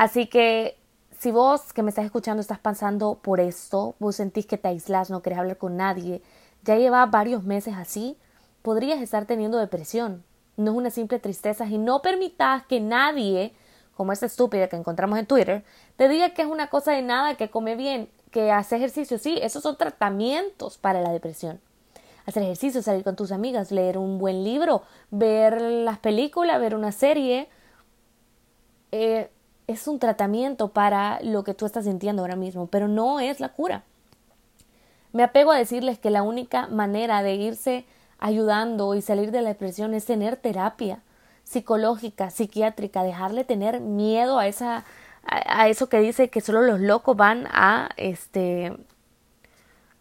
Así 0.00 0.28
que 0.28 0.78
si 1.18 1.30
vos 1.30 1.74
que 1.74 1.82
me 1.82 1.90
estás 1.90 2.06
escuchando 2.06 2.40
estás 2.40 2.58
pasando 2.58 3.18
por 3.20 3.38
esto, 3.38 3.96
vos 3.98 4.16
sentís 4.16 4.46
que 4.46 4.56
te 4.56 4.68
aislas, 4.68 5.10
no 5.10 5.20
querés 5.20 5.38
hablar 5.38 5.58
con 5.58 5.76
nadie, 5.76 6.22
ya 6.64 6.76
lleva 6.76 7.04
varios 7.04 7.44
meses 7.44 7.74
así, 7.76 8.16
podrías 8.62 9.02
estar 9.02 9.26
teniendo 9.26 9.58
depresión. 9.58 10.24
No 10.56 10.70
es 10.70 10.76
una 10.78 10.88
simple 10.88 11.18
tristeza 11.18 11.66
y 11.66 11.76
no 11.76 12.00
permitas 12.00 12.64
que 12.64 12.80
nadie, 12.80 13.52
como 13.94 14.12
esa 14.12 14.24
estúpida 14.24 14.68
que 14.68 14.76
encontramos 14.76 15.18
en 15.18 15.26
Twitter, 15.26 15.64
te 15.96 16.08
diga 16.08 16.30
que 16.30 16.40
es 16.40 16.48
una 16.48 16.70
cosa 16.70 16.92
de 16.92 17.02
nada, 17.02 17.34
que 17.34 17.50
come 17.50 17.76
bien, 17.76 18.08
que 18.30 18.52
hace 18.52 18.76
ejercicio. 18.76 19.18
Sí, 19.18 19.38
esos 19.42 19.62
son 19.62 19.76
tratamientos 19.76 20.78
para 20.78 21.02
la 21.02 21.12
depresión. 21.12 21.60
Hacer 22.24 22.44
ejercicio, 22.44 22.80
salir 22.80 23.04
con 23.04 23.16
tus 23.16 23.32
amigas, 23.32 23.70
leer 23.70 23.98
un 23.98 24.16
buen 24.16 24.44
libro, 24.44 24.82
ver 25.10 25.60
las 25.60 25.98
películas, 25.98 26.58
ver 26.58 26.74
una 26.74 26.90
serie. 26.90 27.50
Eh, 28.92 29.28
es 29.70 29.86
un 29.86 29.98
tratamiento 29.98 30.68
para 30.68 31.20
lo 31.22 31.44
que 31.44 31.54
tú 31.54 31.66
estás 31.66 31.84
sintiendo 31.84 32.22
ahora 32.22 32.36
mismo, 32.36 32.66
pero 32.66 32.88
no 32.88 33.20
es 33.20 33.40
la 33.40 33.50
cura. 33.50 33.84
Me 35.12 35.22
apego 35.22 35.52
a 35.52 35.58
decirles 35.58 35.98
que 35.98 36.10
la 36.10 36.22
única 36.22 36.66
manera 36.66 37.22
de 37.22 37.34
irse 37.34 37.84
ayudando 38.18 38.94
y 38.94 39.02
salir 39.02 39.30
de 39.30 39.42
la 39.42 39.50
depresión 39.50 39.94
es 39.94 40.04
tener 40.04 40.36
terapia 40.36 41.02
psicológica, 41.44 42.30
psiquiátrica, 42.30 43.02
dejarle 43.02 43.44
tener 43.44 43.80
miedo 43.80 44.38
a 44.38 44.46
esa 44.46 44.84
a, 45.24 45.68
eso 45.68 45.88
que 45.88 46.00
dice 46.00 46.30
que 46.30 46.40
solo 46.40 46.62
los 46.62 46.80
locos 46.80 47.16
van 47.16 47.46
a 47.50 47.90
este 47.96 48.72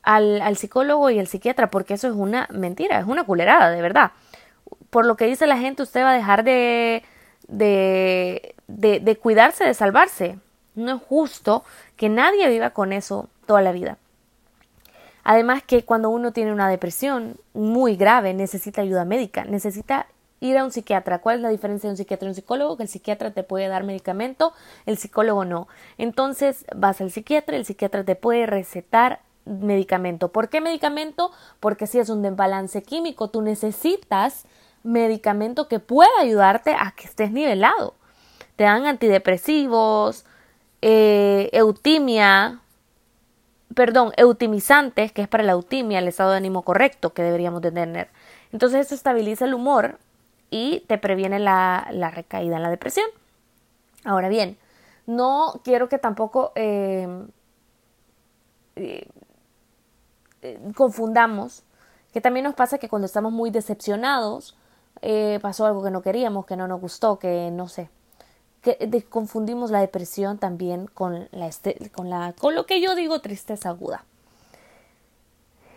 al, 0.04 0.42
al 0.42 0.58
psicólogo 0.58 1.10
y 1.10 1.20
al 1.20 1.28
psiquiatra, 1.28 1.70
porque 1.70 1.94
eso 1.94 2.08
es 2.08 2.16
una 2.16 2.48
mentira, 2.52 3.00
es 3.00 3.06
una 3.06 3.26
culerada, 3.26 3.70
de 3.70 3.82
verdad. 3.82 4.12
Por 4.90 5.06
lo 5.06 5.16
que 5.16 5.26
dice 5.26 5.46
la 5.46 5.58
gente, 5.58 5.84
usted 5.84 6.04
va 6.04 6.12
a 6.12 6.16
dejar 6.16 6.44
de, 6.44 7.04
de, 7.50 8.56
de, 8.68 9.18
cuidarse, 9.18 9.66
de 9.66 9.74
salvarse. 9.74 10.38
No 10.76 10.96
es 10.96 11.02
justo 11.04 11.64
que 11.98 12.10
nadie 12.10 12.48
viva 12.48 12.70
con 12.70 12.94
eso 12.94 13.28
toda 13.46 13.62
la 13.62 13.72
vida. 13.72 13.98
Además 15.24 15.64
que 15.64 15.84
cuando 15.84 16.10
uno 16.10 16.32
tiene 16.32 16.54
una 16.54 16.70
depresión 16.70 17.38
muy 17.54 17.96
grave 17.96 18.34
necesita 18.34 18.82
ayuda 18.82 19.06
médica, 19.06 19.44
necesita 19.44 20.08
ir 20.40 20.58
a 20.58 20.64
un 20.64 20.72
psiquiatra. 20.72 21.20
¿Cuál 21.20 21.38
es 21.38 21.42
la 21.42 21.50
diferencia 21.50 21.88
de 21.88 21.94
un 21.94 21.98
psiquiatra 21.98 22.28
y 22.28 22.30
un 22.30 22.36
psicólogo? 22.36 22.78
Que 22.78 22.84
el 22.84 22.90
psiquiatra 22.90 23.32
te 23.32 23.44
puede 23.44 23.68
dar 23.68 23.84
medicamento, 23.84 24.54
el 24.86 24.98
psicólogo 24.98 25.44
no. 25.44 25.68
Entonces 25.98 26.66
vas 26.76 27.02
al 27.02 27.12
psiquiatra, 27.12 27.58
el 27.58 27.66
psiquiatra 27.66 28.04
te 28.04 28.16
puede 28.16 28.46
recetar 28.46 29.20
medicamento. 29.46 30.30
¿Por 30.30 30.50
qué 30.50 30.62
medicamento? 30.62 31.32
Porque 31.60 31.88
si 31.88 32.00
es 32.00 32.10
un 32.10 32.22
desbalance 32.22 32.82
químico, 32.84 33.30
tú 33.30 33.42
necesitas 33.42 34.46
medicamento 34.84 35.68
que 35.68 35.80
pueda 35.80 36.10
ayudarte 36.20 36.76
a 36.78 36.92
que 36.96 37.06
estés 37.06 37.32
nivelado. 37.32 37.96
Te 38.56 38.64
dan 38.66 38.86
antidepresivos, 38.86 40.26
eh, 40.82 41.50
eutimia, 41.54 42.60
perdón, 43.76 44.12
eutimizantes, 44.18 45.12
que 45.12 45.22
es 45.22 45.28
para 45.28 45.44
la 45.44 45.54
eutimia, 45.54 46.00
el 46.00 46.08
estado 46.08 46.32
de 46.32 46.38
ánimo 46.38 46.64
correcto 46.64 47.14
que 47.14 47.24
deberíamos 47.24 47.62
de 47.62 47.72
tener. 47.72 48.10
Entonces 48.52 48.86
eso 48.86 48.96
estabiliza 48.96 49.46
el 49.46 49.54
humor 49.54 50.00
y 50.50 50.82
te 50.88 50.98
previene 50.98 51.40
la, 51.40 51.88
la 51.92 52.10
recaída 52.10 52.58
en 52.58 52.64
la 52.64 52.70
depresión. 52.70 53.08
Ahora 54.04 54.30
bien, 54.30 54.58
no 55.06 55.62
quiero 55.64 55.90
que 55.90 55.98
tampoco 55.98 56.52
em, 56.56 57.28
eh, 58.76 59.08
confundamos 60.76 61.64
que 62.14 62.22
también 62.22 62.44
nos 62.44 62.56
pasa 62.56 62.78
que 62.78 62.90
cuando 62.90 63.06
estamos 63.06 63.32
muy 63.32 63.52
decepcionados, 63.52 64.56
eh, 65.02 65.40
pasó 65.42 65.66
algo 65.66 65.84
que 65.84 65.92
no 65.92 66.02
queríamos, 66.02 66.46
que 66.46 66.56
no 66.56 66.68
nos 66.68 66.82
gustó, 66.82 67.20
que 67.20 67.52
no 67.52 67.68
sé, 67.68 67.90
que 68.62 69.06
confundimos 69.10 69.72
la 69.72 69.80
depresión 69.80 70.38
también 70.38 70.88
con, 70.88 71.30
la, 71.32 71.48
este, 71.48 71.90
con, 71.92 72.10
con 72.34 72.56
lo 72.56 72.66
que 72.66 72.82
yo 72.82 72.96
digo 72.96 73.22
tristeza 73.22 73.70
aguda. 73.70 74.04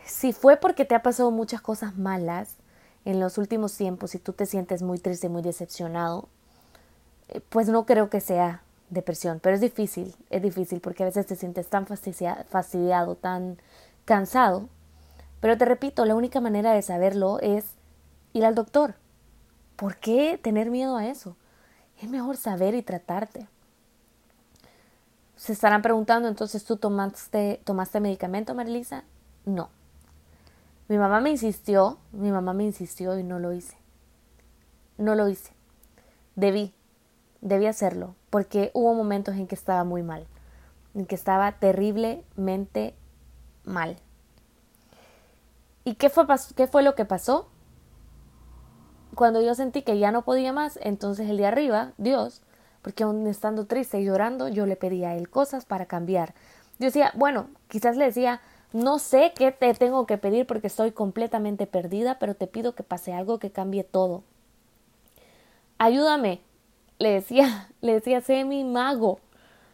Si 0.04 0.32
fue 0.32 0.56
porque 0.56 0.84
te 0.84 0.94
ha 0.94 1.02
pasado 1.02 1.30
muchas 1.30 1.60
cosas 1.60 1.96
malas 1.96 2.56
en 3.04 3.20
los 3.20 3.38
últimos 3.38 3.76
tiempos 3.76 4.14
y 4.14 4.18
tú 4.18 4.32
te 4.32 4.46
sientes 4.46 4.82
muy 4.82 4.98
triste, 4.98 5.28
muy 5.28 5.42
decepcionado, 5.42 6.28
eh, 7.28 7.40
pues 7.48 7.68
no 7.68 7.86
creo 7.86 8.10
que 8.10 8.20
sea 8.20 8.62
depresión, 8.90 9.40
pero 9.40 9.54
es 9.54 9.60
difícil, 9.60 10.14
es 10.30 10.42
difícil 10.42 10.80
porque 10.80 11.02
a 11.02 11.06
veces 11.06 11.26
te 11.26 11.36
sientes 11.36 11.68
tan 11.68 11.86
fastidiado, 11.86 13.14
tan 13.14 13.58
cansado. 14.04 14.68
Pero 15.40 15.56
te 15.56 15.64
repito, 15.64 16.04
la 16.04 16.14
única 16.14 16.40
manera 16.40 16.72
de 16.72 16.82
saberlo 16.82 17.40
es 17.40 17.64
ir 18.32 18.44
al 18.44 18.54
doctor. 18.54 18.94
¿Por 19.82 19.96
qué 19.96 20.38
tener 20.40 20.70
miedo 20.70 20.96
a 20.96 21.08
eso? 21.08 21.34
es 22.00 22.08
mejor 22.08 22.36
saber 22.36 22.76
y 22.76 22.82
tratarte. 22.82 23.48
Se 25.34 25.52
estarán 25.52 25.82
preguntando, 25.82 26.28
entonces 26.28 26.64
tú 26.64 26.76
tomaste, 26.76 27.60
tomaste 27.64 27.98
medicamento, 27.98 28.54
Marilisa? 28.54 29.02
No. 29.44 29.70
Mi 30.86 30.98
mamá 30.98 31.20
me 31.20 31.30
insistió, 31.30 31.98
mi 32.12 32.30
mamá 32.30 32.52
me 32.52 32.62
insistió 32.62 33.18
y 33.18 33.24
no 33.24 33.40
lo 33.40 33.52
hice. 33.52 33.76
No 34.98 35.16
lo 35.16 35.28
hice. 35.28 35.50
Debí, 36.36 36.72
debí 37.40 37.66
hacerlo, 37.66 38.14
porque 38.30 38.70
hubo 38.74 38.94
momentos 38.94 39.34
en 39.34 39.48
que 39.48 39.56
estaba 39.56 39.82
muy 39.82 40.04
mal, 40.04 40.28
en 40.94 41.06
que 41.06 41.16
estaba 41.16 41.50
terriblemente 41.58 42.94
mal. 43.64 43.96
¿Y 45.82 45.96
qué 45.96 46.08
fue, 46.08 46.24
qué 46.54 46.68
fue 46.68 46.84
lo 46.84 46.94
que 46.94 47.04
pasó? 47.04 47.48
Cuando 49.14 49.42
yo 49.42 49.54
sentí 49.54 49.83
que 49.83 49.99
ya 49.99 50.11
no 50.11 50.23
podía 50.23 50.52
más, 50.52 50.78
entonces 50.83 51.28
el 51.28 51.37
de 51.37 51.47
arriba, 51.47 51.92
Dios, 51.99 52.42
porque 52.81 53.04
aún 53.04 53.26
estando 53.26 53.66
triste 53.66 54.00
y 54.00 54.04
llorando, 54.04 54.49
yo 54.49 54.66
le 54.66 54.76
pedía 54.76 55.11
a 55.11 55.16
él 55.16 55.28
cosas 55.28 55.64
para 55.64 55.87
cambiar. 55.87 56.35
Yo 56.78 56.87
decía, 56.87 57.12
bueno, 57.14 57.49
quizás 57.69 57.97
le 57.97 58.07
decía, 58.07 58.40
no 58.73 58.99
sé 58.99 59.33
qué 59.37 59.52
te 59.52 59.75
tengo 59.75 60.07
que 60.07 60.16
pedir 60.16 60.47
porque 60.47 60.66
estoy 60.66 60.92
completamente 60.92 61.66
perdida, 61.66 62.19
pero 62.19 62.35
te 62.35 62.47
pido 62.47 62.75
que 62.75 62.83
pase 62.83 63.12
algo 63.12 63.38
que 63.38 63.50
cambie 63.50 63.85
todo. 63.85 64.25
Ayúdame, 65.76 66.40
le 66.99 67.11
decía, 67.11 67.69
le 67.83 67.95
decía, 67.95 68.21
sé 68.21 68.45
mi 68.45 68.64
mago. 68.64 69.21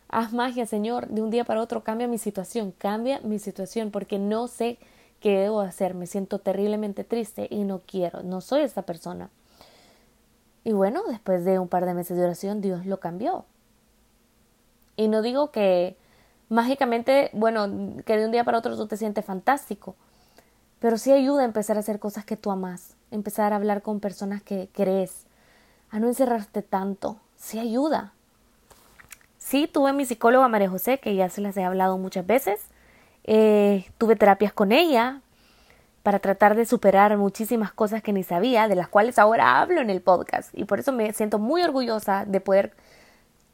Haz 0.08 0.32
magia, 0.32 0.66
Señor, 0.66 1.08
de 1.08 1.22
un 1.22 1.30
día 1.30 1.44
para 1.44 1.60
otro 1.60 1.84
cambia 1.84 2.08
mi 2.08 2.18
situación, 2.18 2.72
cambia 2.72 3.20
mi 3.20 3.38
situación 3.38 3.90
porque 3.90 4.18
no 4.18 4.48
sé 4.48 4.78
qué 5.20 5.38
debo 5.38 5.60
hacer, 5.60 5.94
me 5.94 6.06
siento 6.06 6.38
terriblemente 6.38 7.04
triste 7.04 7.48
y 7.50 7.64
no 7.64 7.80
quiero, 7.86 8.22
no 8.22 8.40
soy 8.40 8.62
esta 8.62 8.82
persona. 8.82 9.30
Y 10.64 10.72
bueno, 10.72 11.02
después 11.08 11.44
de 11.44 11.58
un 11.58 11.68
par 11.68 11.86
de 11.86 11.94
meses 11.94 12.16
de 12.16 12.24
oración, 12.24 12.60
Dios 12.60 12.86
lo 12.86 13.00
cambió. 13.00 13.44
Y 14.96 15.08
no 15.08 15.22
digo 15.22 15.50
que 15.50 15.96
mágicamente, 16.48 17.30
bueno, 17.32 17.68
que 18.04 18.16
de 18.16 18.26
un 18.26 18.32
día 18.32 18.44
para 18.44 18.58
otro 18.58 18.76
tú 18.76 18.86
te 18.86 18.96
sientes 18.96 19.24
fantástico, 19.24 19.94
pero 20.80 20.98
sí 20.98 21.12
ayuda 21.12 21.42
a 21.42 21.46
empezar 21.46 21.76
a 21.76 21.80
hacer 21.80 21.98
cosas 21.98 22.24
que 22.24 22.36
tú 22.36 22.50
amas, 22.50 22.96
empezar 23.10 23.52
a 23.52 23.56
hablar 23.56 23.82
con 23.82 24.00
personas 24.00 24.42
que 24.42 24.68
crees, 24.72 25.26
a 25.90 25.98
no 26.00 26.08
encerrarte 26.08 26.62
tanto, 26.62 27.18
sí 27.36 27.58
ayuda. 27.58 28.12
Sí, 29.38 29.66
tuve 29.66 29.92
mi 29.92 30.04
psicóloga 30.04 30.48
María 30.48 30.68
José, 30.68 30.98
que 30.98 31.14
ya 31.14 31.30
se 31.30 31.40
las 31.40 31.56
he 31.56 31.64
hablado 31.64 31.96
muchas 31.96 32.26
veces, 32.26 32.67
eh, 33.30 33.84
tuve 33.98 34.16
terapias 34.16 34.54
con 34.54 34.72
ella, 34.72 35.20
para 36.02 36.20
tratar 36.20 36.56
de 36.56 36.64
superar 36.64 37.14
muchísimas 37.18 37.70
cosas 37.70 38.02
que 38.02 38.14
ni 38.14 38.22
sabía, 38.22 38.66
de 38.66 38.74
las 38.74 38.88
cuales 38.88 39.18
ahora 39.18 39.60
hablo 39.60 39.82
en 39.82 39.90
el 39.90 40.00
podcast. 40.00 40.48
Y 40.54 40.64
por 40.64 40.80
eso 40.80 40.90
me 40.90 41.12
siento 41.12 41.38
muy 41.38 41.62
orgullosa 41.62 42.24
de 42.24 42.40
poder 42.40 42.72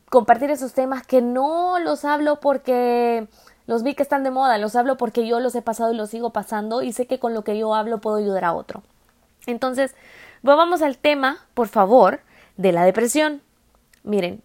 compartir 0.09 0.51
esos 0.51 0.73
temas 0.73 1.05
que 1.05 1.21
no 1.21 1.81
los 1.81 2.05
hablo 2.05 2.39
porque 2.39 3.27
los 3.67 3.83
vi 3.83 3.97
que 3.97 4.05
están 4.05 4.23
de 4.23 4.31
moda, 4.31 4.59
los 4.59 4.77
hablo 4.77 4.97
porque 4.97 5.27
yo 5.27 5.41
los 5.41 5.57
he 5.57 5.63
pasado 5.63 5.93
y 5.93 5.97
los 5.97 6.11
sigo 6.11 6.31
pasando 6.31 6.83
y 6.83 6.93
sé 6.93 7.09
que 7.09 7.19
con 7.19 7.35
lo 7.35 7.43
que 7.43 7.59
yo 7.59 7.75
hablo 7.75 7.99
puedo 7.99 8.19
ayudar 8.19 8.45
a 8.45 8.53
otro. 8.53 8.85
Entonces, 9.49 9.97
vamos 10.43 10.81
al 10.81 10.97
tema, 10.99 11.39
por 11.55 11.67
favor, 11.67 12.21
de 12.57 12.71
la 12.71 12.85
depresión. 12.85 13.43
Miren, 14.05 14.45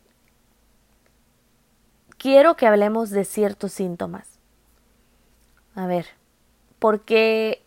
quiero 2.18 2.56
que 2.56 2.66
hablemos 2.66 3.12
de 3.12 3.24
ciertos 3.24 3.72
síntomas. 3.72 4.29
A 5.76 5.88
ver, 5.88 6.08
porque 6.80 7.62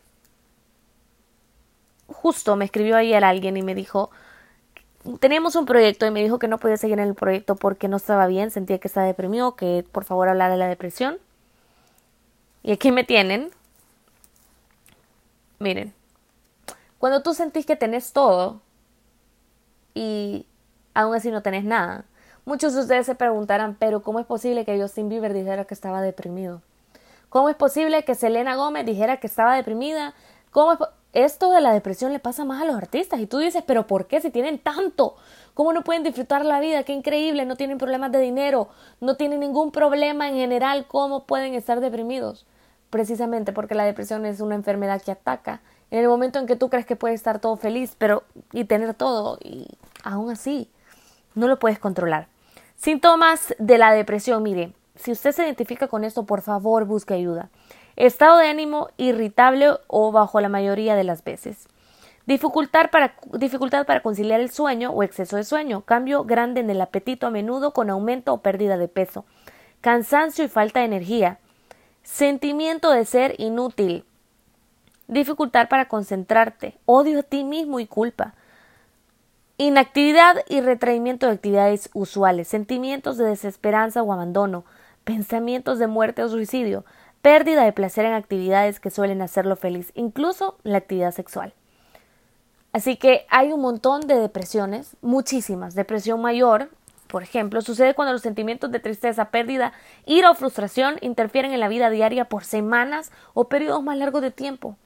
justo 2.06 2.56
me 2.56 2.64
escribió 2.64 2.96
ayer 2.96 3.24
alguien 3.24 3.56
y 3.56 3.62
me 3.62 3.74
dijo, 3.74 4.10
teníamos 5.20 5.56
un 5.56 5.66
proyecto 5.66 6.06
y 6.06 6.10
me 6.10 6.22
dijo 6.22 6.38
que 6.38 6.48
no 6.48 6.58
podía 6.58 6.76
seguir 6.76 6.98
en 6.98 7.08
el 7.08 7.14
proyecto 7.14 7.56
porque 7.56 7.88
no 7.88 7.96
estaba 7.96 8.26
bien, 8.26 8.50
sentía 8.50 8.78
que 8.78 8.88
estaba 8.88 9.06
deprimido, 9.06 9.56
que 9.56 9.84
por 9.90 10.04
favor 10.04 10.28
hablara 10.28 10.52
de 10.52 10.58
la 10.58 10.68
depresión. 10.68 11.18
Y 12.62 12.72
aquí 12.72 12.92
me 12.92 13.04
tienen. 13.04 13.50
Miren, 15.58 15.92
cuando 16.98 17.22
tú 17.22 17.34
sentís 17.34 17.66
que 17.66 17.76
tenés 17.76 18.12
todo 18.12 18.60
y 19.94 20.46
aún 20.94 21.14
así 21.14 21.30
no 21.30 21.42
tenés 21.42 21.64
nada, 21.64 22.04
muchos 22.44 22.74
de 22.74 22.80
ustedes 22.80 23.06
se 23.06 23.14
preguntarán, 23.14 23.76
pero 23.78 24.02
¿cómo 24.02 24.20
es 24.20 24.26
posible 24.26 24.64
que 24.64 24.80
Justin 24.80 25.08
Bieber 25.08 25.32
dijera 25.32 25.64
que 25.64 25.74
estaba 25.74 26.00
deprimido? 26.02 26.62
¿Cómo 27.32 27.48
es 27.48 27.56
posible 27.56 28.04
que 28.04 28.14
Selena 28.14 28.56
Gómez 28.56 28.84
dijera 28.84 29.16
que 29.16 29.26
estaba 29.26 29.56
deprimida? 29.56 30.12
¿Cómo 30.50 30.74
es 30.74 30.78
esto 31.14 31.50
de 31.50 31.62
la 31.62 31.72
depresión 31.72 32.12
le 32.12 32.18
pasa 32.18 32.44
más 32.44 32.60
a 32.60 32.66
los 32.66 32.76
artistas 32.76 33.20
y 33.20 33.26
tú 33.26 33.38
dices, 33.38 33.64
pero 33.66 33.86
¿por 33.86 34.06
qué 34.06 34.20
si 34.20 34.28
tienen 34.28 34.58
tanto? 34.58 35.16
¿Cómo 35.54 35.72
no 35.72 35.82
pueden 35.82 36.02
disfrutar 36.02 36.44
la 36.44 36.60
vida? 36.60 36.82
Qué 36.82 36.92
increíble, 36.92 37.46
no 37.46 37.56
tienen 37.56 37.78
problemas 37.78 38.12
de 38.12 38.18
dinero, 38.18 38.68
no 39.00 39.16
tienen 39.16 39.40
ningún 39.40 39.72
problema 39.72 40.28
en 40.28 40.34
general, 40.34 40.86
¿cómo 40.86 41.24
pueden 41.24 41.54
estar 41.54 41.80
deprimidos? 41.80 42.44
Precisamente 42.90 43.54
porque 43.54 43.74
la 43.74 43.84
depresión 43.84 44.26
es 44.26 44.42
una 44.42 44.54
enfermedad 44.54 45.00
que 45.00 45.12
ataca. 45.12 45.62
En 45.90 46.00
el 46.00 46.08
momento 46.08 46.38
en 46.38 46.46
que 46.46 46.56
tú 46.56 46.68
crees 46.68 46.84
que 46.84 46.96
puedes 46.96 47.14
estar 47.14 47.38
todo 47.38 47.56
feliz, 47.56 47.94
pero 47.96 48.24
y 48.52 48.64
tener 48.64 48.92
todo 48.92 49.38
y 49.42 49.68
aún 50.04 50.30
así 50.30 50.68
no 51.34 51.48
lo 51.48 51.58
puedes 51.58 51.78
controlar. 51.78 52.28
Síntomas 52.76 53.54
de 53.58 53.78
la 53.78 53.90
depresión, 53.94 54.42
mire, 54.42 54.74
si 54.94 55.12
usted 55.12 55.32
se 55.32 55.44
identifica 55.44 55.88
con 55.88 56.04
esto, 56.04 56.24
por 56.24 56.42
favor, 56.42 56.84
busque 56.84 57.14
ayuda. 57.14 57.50
Estado 57.96 58.38
de 58.38 58.48
ánimo 58.48 58.88
irritable 58.96 59.70
o 59.86 60.12
bajo 60.12 60.40
la 60.40 60.48
mayoría 60.48 60.94
de 60.94 61.04
las 61.04 61.24
veces. 61.24 61.68
Dificultad 62.26 62.90
para, 62.90 63.14
dificultad 63.32 63.84
para 63.84 64.00
conciliar 64.00 64.40
el 64.40 64.50
sueño 64.50 64.90
o 64.90 65.02
exceso 65.02 65.36
de 65.36 65.44
sueño. 65.44 65.82
Cambio 65.82 66.24
grande 66.24 66.60
en 66.60 66.70
el 66.70 66.80
apetito 66.80 67.26
a 67.26 67.30
menudo 67.30 67.72
con 67.72 67.90
aumento 67.90 68.32
o 68.32 68.42
pérdida 68.42 68.78
de 68.78 68.88
peso. 68.88 69.24
Cansancio 69.80 70.44
y 70.44 70.48
falta 70.48 70.80
de 70.80 70.86
energía. 70.86 71.38
Sentimiento 72.02 72.90
de 72.90 73.04
ser 73.04 73.34
inútil. 73.38 74.04
Dificultad 75.08 75.68
para 75.68 75.88
concentrarte. 75.88 76.78
Odio 76.86 77.20
a 77.20 77.22
ti 77.24 77.42
mismo 77.42 77.80
y 77.80 77.86
culpa. 77.86 78.34
Inactividad 79.58 80.36
y 80.48 80.60
retraimiento 80.60 81.26
de 81.26 81.32
actividades 81.32 81.90
usuales. 81.92 82.48
Sentimientos 82.48 83.18
de 83.18 83.24
desesperanza 83.24 84.02
o 84.02 84.12
abandono. 84.12 84.64
Pensamientos 85.04 85.78
de 85.78 85.86
muerte 85.86 86.22
o 86.22 86.28
suicidio 86.28 86.84
pérdida 87.22 87.64
de 87.64 87.72
placer 87.72 88.04
en 88.04 88.14
actividades 88.14 88.80
que 88.80 88.90
suelen 88.90 89.22
hacerlo 89.22 89.56
feliz, 89.56 89.92
incluso 89.94 90.58
la 90.64 90.78
actividad 90.78 91.12
sexual. 91.12 91.54
Así 92.72 92.96
que 92.96 93.26
hay 93.30 93.52
un 93.52 93.60
montón 93.60 94.06
de 94.06 94.16
depresiones, 94.16 94.96
muchísimas. 95.02 95.74
Depresión 95.74 96.20
mayor, 96.20 96.70
por 97.06 97.22
ejemplo, 97.22 97.60
sucede 97.62 97.94
cuando 97.94 98.12
los 98.12 98.22
sentimientos 98.22 98.72
de 98.72 98.80
tristeza, 98.80 99.26
pérdida, 99.26 99.72
ira 100.04 100.30
o 100.30 100.34
frustración 100.34 100.96
interfieren 101.00 101.52
en 101.52 101.60
la 101.60 101.68
vida 101.68 101.90
diaria 101.90 102.24
por 102.24 102.44
semanas 102.44 103.12
o 103.34 103.48
periodos 103.48 103.82
más 103.82 103.98
largos 103.98 104.22
de 104.22 104.30
tiempo. 104.30 104.76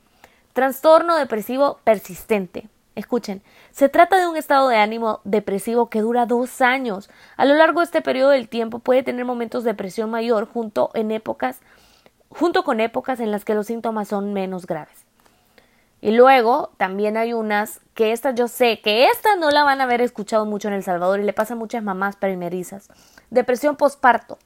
Trastorno 0.52 1.16
depresivo 1.16 1.78
persistente. 1.84 2.68
Escuchen, 2.96 3.42
se 3.70 3.88
trata 3.88 4.18
de 4.18 4.26
un 4.26 4.36
estado 4.36 4.68
de 4.68 4.78
ánimo 4.78 5.20
depresivo 5.22 5.88
que 5.88 6.00
dura 6.00 6.26
dos 6.26 6.60
años. 6.60 7.08
A 7.36 7.44
lo 7.44 7.54
largo 7.54 7.80
de 7.80 7.84
este 7.84 8.02
periodo 8.02 8.30
del 8.30 8.48
tiempo 8.48 8.80
puede 8.80 9.04
tener 9.04 9.24
momentos 9.24 9.62
de 9.62 9.70
depresión 9.70 10.10
mayor 10.10 10.48
junto 10.48 10.90
en 10.94 11.12
épocas 11.12 11.60
junto 12.28 12.64
con 12.64 12.80
épocas 12.80 13.20
en 13.20 13.30
las 13.30 13.44
que 13.44 13.54
los 13.54 13.66
síntomas 13.66 14.08
son 14.08 14.32
menos 14.32 14.66
graves. 14.66 15.04
Y 16.00 16.10
luego 16.12 16.70
también 16.76 17.16
hay 17.16 17.32
unas 17.32 17.80
que 17.94 18.12
estas 18.12 18.34
yo 18.34 18.48
sé 18.48 18.80
que 18.80 19.06
estas 19.06 19.38
no 19.38 19.50
la 19.50 19.64
van 19.64 19.80
a 19.80 19.84
haber 19.84 20.02
escuchado 20.02 20.44
mucho 20.44 20.68
en 20.68 20.74
El 20.74 20.82
Salvador 20.82 21.20
y 21.20 21.24
le 21.24 21.32
pasa 21.32 21.54
a 21.54 21.56
muchas 21.56 21.82
mamás 21.82 22.16
primerizas. 22.16 22.88
Depresión 23.30 23.76
postparto. 23.76 24.38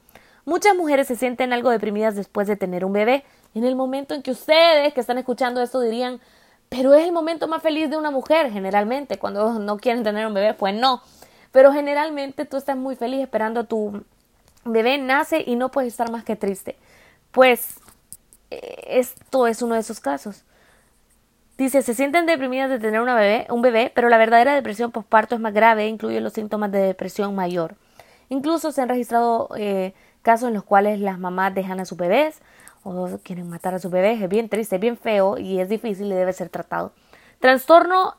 Muchas 0.45 0.75
mujeres 0.75 1.07
se 1.07 1.15
sienten 1.15 1.53
algo 1.53 1.69
deprimidas 1.69 2.15
después 2.15 2.47
de 2.47 2.55
tener 2.55 2.83
un 2.85 2.93
bebé. 2.93 3.23
En 3.53 3.63
el 3.63 3.75
momento 3.75 4.15
en 4.15 4.23
que 4.23 4.31
ustedes 4.31 4.93
que 4.93 5.01
están 5.01 5.17
escuchando 5.17 5.61
esto 5.61 5.81
dirían, 5.81 6.19
pero 6.71 6.93
es 6.93 7.03
el 7.03 7.11
momento 7.11 7.49
más 7.49 7.61
feliz 7.61 7.89
de 7.89 7.97
una 7.97 8.11
mujer, 8.11 8.49
generalmente, 8.49 9.19
cuando 9.19 9.59
no 9.59 9.75
quieren 9.75 10.03
tener 10.03 10.25
un 10.25 10.33
bebé, 10.33 10.53
pues 10.53 10.73
no. 10.73 11.01
Pero 11.51 11.73
generalmente 11.73 12.45
tú 12.45 12.55
estás 12.55 12.77
muy 12.77 12.95
feliz 12.95 13.19
esperando 13.19 13.59
a 13.59 13.63
tu 13.65 14.05
bebé 14.63 14.97
nace 14.97 15.43
y 15.45 15.57
no 15.57 15.69
puedes 15.69 15.91
estar 15.91 16.09
más 16.09 16.23
que 16.23 16.37
triste. 16.37 16.77
Pues 17.31 17.75
eh, 18.51 18.83
esto 18.87 19.47
es 19.47 19.61
uno 19.61 19.75
de 19.75 19.81
esos 19.81 19.99
casos. 19.99 20.45
Dice, 21.57 21.81
se 21.81 21.93
sienten 21.93 22.25
deprimidas 22.25 22.69
de 22.69 22.79
tener 22.79 23.01
una 23.01 23.15
bebé, 23.15 23.47
un 23.49 23.61
bebé, 23.61 23.91
pero 23.93 24.07
la 24.07 24.17
verdadera 24.17 24.55
depresión 24.55 24.91
postparto 24.91 25.35
es 25.35 25.41
más 25.41 25.53
grave 25.53 25.83
e 25.83 25.87
incluye 25.89 26.21
los 26.21 26.31
síntomas 26.31 26.71
de 26.71 26.79
depresión 26.79 27.35
mayor. 27.35 27.75
Incluso 28.29 28.71
se 28.71 28.81
han 28.81 28.87
registrado 28.87 29.49
eh, 29.57 29.93
casos 30.21 30.47
en 30.47 30.53
los 30.53 30.63
cuales 30.63 31.01
las 31.01 31.19
mamás 31.19 31.53
dejan 31.53 31.81
a 31.81 31.85
sus 31.85 31.97
bebés 31.97 32.39
o 32.83 33.19
quieren 33.23 33.49
matar 33.49 33.73
a 33.73 33.79
sus 33.79 33.91
bebés. 33.91 34.21
Es 34.21 34.29
bien 34.29 34.49
triste, 34.49 34.75
es 34.75 34.81
bien 34.81 34.97
feo 34.97 35.37
y 35.37 35.59
es 35.59 35.69
difícil 35.69 36.07
y 36.07 36.15
debe 36.15 36.33
ser 36.33 36.49
tratado. 36.49 36.91
Trastorno 37.39 38.15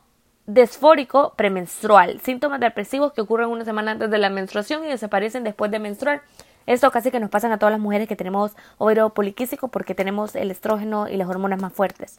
desfórico 0.47 1.35
premenstrual. 1.37 2.21
Síntomas 2.21 2.61
depresivos 2.61 3.13
que 3.13 3.21
ocurren 3.21 3.49
una 3.49 3.65
semana 3.65 3.93
antes 3.93 4.11
de 4.11 4.19
la 4.19 4.31
menstruación 4.31 4.85
y 4.85 4.89
desaparecen 4.89 5.45
después 5.45 5.71
de 5.71 5.79
menstruar. 5.79 6.23
Esto 6.67 6.91
casi 6.91 7.11
que 7.11 7.21
nos 7.21 7.31
pasa 7.31 7.53
a 7.53 7.59
todas 7.59 7.73
las 7.73 7.81
mujeres 7.81 8.09
que 8.09 8.17
tenemos 8.17 8.53
ovario 8.79 9.11
poliquístico 9.11 9.69
porque 9.69 9.95
tenemos 9.95 10.35
el 10.37 10.51
estrógeno 10.51 11.09
y 11.09 11.17
las 11.17 11.29
hormonas 11.29 11.61
más 11.61 11.73
fuertes. 11.73 12.19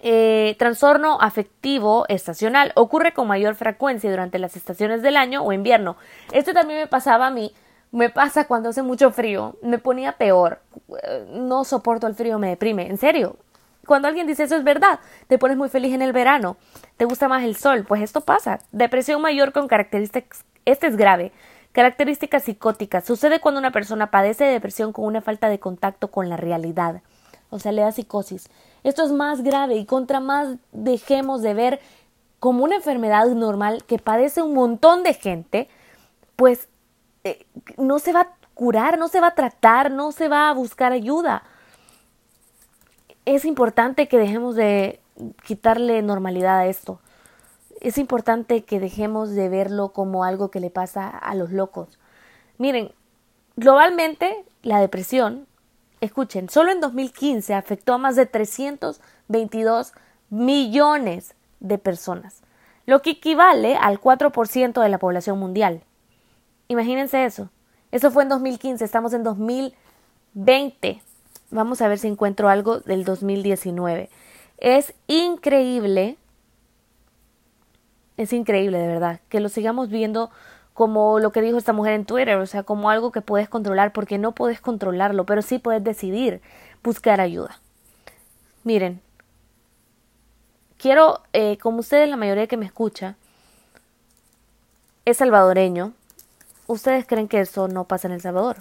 Eh, 0.00 0.54
trastorno 0.58 1.18
afectivo 1.20 2.04
estacional 2.08 2.72
ocurre 2.76 3.12
con 3.12 3.26
mayor 3.26 3.56
frecuencia 3.56 4.10
durante 4.10 4.38
las 4.38 4.56
estaciones 4.56 5.02
del 5.02 5.16
año 5.16 5.42
o 5.42 5.52
invierno. 5.52 5.96
Esto 6.32 6.52
también 6.52 6.80
me 6.80 6.86
pasaba 6.86 7.26
a 7.28 7.30
mí 7.30 7.52
Me 7.90 8.10
pasa 8.10 8.46
cuando 8.46 8.68
hace 8.68 8.82
mucho 8.82 9.10
frío, 9.10 9.56
me 9.62 9.78
ponía 9.78 10.12
peor. 10.12 10.60
No 11.30 11.64
soporto 11.64 12.06
el 12.06 12.14
frío, 12.14 12.38
me 12.38 12.48
deprime. 12.48 12.88
En 12.88 12.98
serio. 12.98 13.36
Cuando 13.86 14.06
alguien 14.06 14.26
dice 14.26 14.42
eso 14.42 14.54
es 14.54 14.64
verdad, 14.64 15.00
te 15.28 15.38
pones 15.38 15.56
muy 15.56 15.70
feliz 15.70 15.94
en 15.94 16.02
el 16.02 16.12
verano, 16.12 16.58
te 16.98 17.06
gusta 17.06 17.26
más 17.26 17.42
el 17.42 17.56
sol, 17.56 17.86
pues 17.88 18.02
esto 18.02 18.20
pasa. 18.20 18.58
Depresión 18.70 19.22
mayor 19.22 19.52
con 19.52 19.66
características, 19.66 20.44
este 20.66 20.88
es 20.88 20.96
grave. 20.98 21.32
Características 21.72 22.42
psicóticas. 22.42 23.06
Sucede 23.06 23.40
cuando 23.40 23.58
una 23.60 23.72
persona 23.72 24.10
padece 24.10 24.44
de 24.44 24.52
depresión 24.52 24.92
con 24.92 25.06
una 25.06 25.22
falta 25.22 25.48
de 25.48 25.58
contacto 25.58 26.10
con 26.10 26.28
la 26.28 26.36
realidad. 26.36 27.00
O 27.48 27.58
sea, 27.58 27.72
le 27.72 27.80
da 27.80 27.92
psicosis. 27.92 28.50
Esto 28.84 29.04
es 29.04 29.10
más 29.10 29.42
grave 29.42 29.76
y 29.76 29.86
contra 29.86 30.20
más 30.20 30.56
dejemos 30.72 31.40
de 31.40 31.54
ver 31.54 31.80
como 32.40 32.64
una 32.64 32.76
enfermedad 32.76 33.26
normal 33.28 33.84
que 33.84 33.98
padece 33.98 34.42
un 34.42 34.52
montón 34.52 35.02
de 35.02 35.14
gente, 35.14 35.68
pues 36.36 36.68
eh, 37.28 37.46
no 37.76 37.98
se 37.98 38.12
va 38.12 38.20
a 38.20 38.28
curar, 38.54 38.98
no 38.98 39.08
se 39.08 39.20
va 39.20 39.28
a 39.28 39.34
tratar, 39.34 39.90
no 39.90 40.12
se 40.12 40.28
va 40.28 40.48
a 40.48 40.54
buscar 40.54 40.92
ayuda. 40.92 41.42
Es 43.24 43.44
importante 43.44 44.08
que 44.08 44.18
dejemos 44.18 44.54
de 44.56 45.00
quitarle 45.44 46.02
normalidad 46.02 46.58
a 46.58 46.66
esto. 46.66 47.00
Es 47.80 47.98
importante 47.98 48.64
que 48.64 48.80
dejemos 48.80 49.30
de 49.30 49.48
verlo 49.48 49.90
como 49.90 50.24
algo 50.24 50.50
que 50.50 50.60
le 50.60 50.70
pasa 50.70 51.08
a 51.08 51.34
los 51.34 51.52
locos. 51.52 51.98
Miren, 52.56 52.92
globalmente 53.56 54.44
la 54.62 54.80
depresión, 54.80 55.46
escuchen, 56.00 56.48
solo 56.48 56.72
en 56.72 56.80
2015 56.80 57.54
afectó 57.54 57.94
a 57.94 57.98
más 57.98 58.16
de 58.16 58.26
322 58.26 59.92
millones 60.30 61.34
de 61.60 61.78
personas, 61.78 62.42
lo 62.86 63.02
que 63.02 63.10
equivale 63.10 63.76
al 63.76 64.00
4% 64.00 64.82
de 64.82 64.88
la 64.88 64.98
población 64.98 65.38
mundial. 65.38 65.82
Imagínense 66.68 67.24
eso. 67.24 67.50
Eso 67.90 68.10
fue 68.10 68.22
en 68.22 68.28
2015, 68.28 68.84
estamos 68.84 69.14
en 69.14 69.22
2020. 69.22 71.02
Vamos 71.50 71.80
a 71.80 71.88
ver 71.88 71.98
si 71.98 72.08
encuentro 72.08 72.48
algo 72.50 72.80
del 72.80 73.04
2019. 73.04 74.10
Es 74.58 74.94
increíble, 75.06 76.18
es 78.18 78.32
increíble 78.32 78.78
de 78.78 78.86
verdad, 78.86 79.20
que 79.28 79.40
lo 79.40 79.48
sigamos 79.48 79.88
viendo 79.88 80.30
como 80.74 81.18
lo 81.18 81.32
que 81.32 81.40
dijo 81.40 81.58
esta 81.58 81.72
mujer 81.72 81.94
en 81.94 82.04
Twitter, 82.04 82.36
o 82.36 82.46
sea, 82.46 82.62
como 82.62 82.90
algo 82.90 83.10
que 83.10 83.20
puedes 83.20 83.48
controlar, 83.48 83.92
porque 83.92 84.18
no 84.18 84.32
puedes 84.32 84.60
controlarlo, 84.60 85.24
pero 85.26 85.42
sí 85.42 85.58
puedes 85.58 85.82
decidir 85.82 86.40
buscar 86.84 87.20
ayuda. 87.20 87.58
Miren, 88.62 89.00
quiero, 90.76 91.22
eh, 91.32 91.58
como 91.58 91.80
ustedes, 91.80 92.08
la 92.08 92.16
mayoría 92.16 92.46
que 92.46 92.56
me 92.56 92.66
escucha, 92.66 93.16
es 95.04 95.16
salvadoreño, 95.16 95.94
ustedes 96.68 97.06
creen 97.06 97.26
que 97.26 97.40
eso 97.40 97.66
no 97.66 97.84
pasa 97.84 98.06
en 98.06 98.14
El 98.14 98.20
Salvador, 98.20 98.58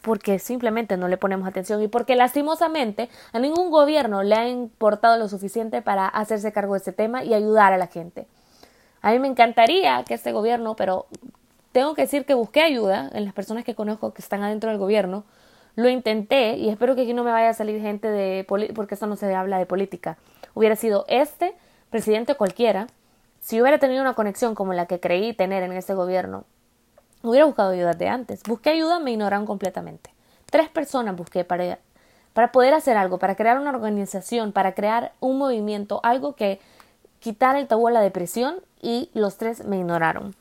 porque 0.00 0.38
simplemente 0.38 0.96
no 0.96 1.08
le 1.08 1.18
ponemos 1.18 1.46
atención 1.46 1.82
y 1.82 1.88
porque 1.88 2.16
lastimosamente 2.16 3.10
a 3.32 3.38
ningún 3.38 3.70
gobierno 3.70 4.22
le 4.22 4.34
ha 4.34 4.48
importado 4.48 5.18
lo 5.18 5.28
suficiente 5.28 5.82
para 5.82 6.08
hacerse 6.08 6.52
cargo 6.52 6.72
de 6.72 6.78
este 6.78 6.92
tema 6.92 7.22
y 7.22 7.34
ayudar 7.34 7.72
a 7.72 7.78
la 7.78 7.88
gente. 7.88 8.26
A 9.02 9.12
mí 9.12 9.18
me 9.18 9.28
encantaría 9.28 10.04
que 10.04 10.14
este 10.14 10.32
gobierno, 10.32 10.76
pero 10.76 11.06
tengo 11.72 11.94
que 11.94 12.02
decir 12.02 12.24
que 12.24 12.34
busqué 12.34 12.62
ayuda 12.62 13.10
en 13.12 13.24
las 13.24 13.34
personas 13.34 13.64
que 13.64 13.74
conozco 13.74 14.14
que 14.14 14.22
están 14.22 14.42
adentro 14.42 14.70
del 14.70 14.78
gobierno, 14.78 15.24
lo 15.74 15.88
intenté 15.88 16.56
y 16.56 16.68
espero 16.68 16.94
que 16.94 17.02
aquí 17.02 17.14
no 17.14 17.24
me 17.24 17.32
vaya 17.32 17.50
a 17.50 17.54
salir 17.54 17.80
gente 17.80 18.08
de 18.08 18.44
porque 18.46 18.94
eso 18.94 19.06
no 19.06 19.16
se 19.16 19.34
habla 19.34 19.58
de 19.58 19.66
política. 19.66 20.16
Hubiera 20.54 20.76
sido 20.76 21.04
este 21.08 21.54
presidente 21.90 22.34
cualquiera, 22.34 22.86
si 23.40 23.60
hubiera 23.60 23.78
tenido 23.78 24.02
una 24.02 24.14
conexión 24.14 24.54
como 24.54 24.74
la 24.74 24.86
que 24.86 25.00
creí 25.00 25.32
tener 25.32 25.62
en 25.62 25.72
este 25.72 25.94
gobierno 25.94 26.44
Hubiera 27.22 27.46
buscado 27.46 27.70
ayuda 27.70 27.92
de 27.92 28.08
antes. 28.08 28.42
Busqué 28.42 28.70
ayuda, 28.70 28.98
me 28.98 29.12
ignoraron 29.12 29.46
completamente. 29.46 30.10
Tres 30.50 30.68
personas 30.68 31.16
busqué 31.16 31.44
para, 31.44 31.78
para 32.32 32.50
poder 32.50 32.74
hacer 32.74 32.96
algo, 32.96 33.18
para 33.18 33.36
crear 33.36 33.58
una 33.58 33.70
organización, 33.70 34.52
para 34.52 34.74
crear 34.74 35.12
un 35.20 35.38
movimiento, 35.38 36.00
algo 36.02 36.34
que 36.34 36.60
quitara 37.20 37.60
el 37.60 37.68
tabú 37.68 37.86
a 37.86 37.92
la 37.92 38.00
depresión 38.00 38.56
y 38.80 39.08
los 39.14 39.36
tres 39.36 39.64
me 39.64 39.78
ignoraron. 39.78 40.34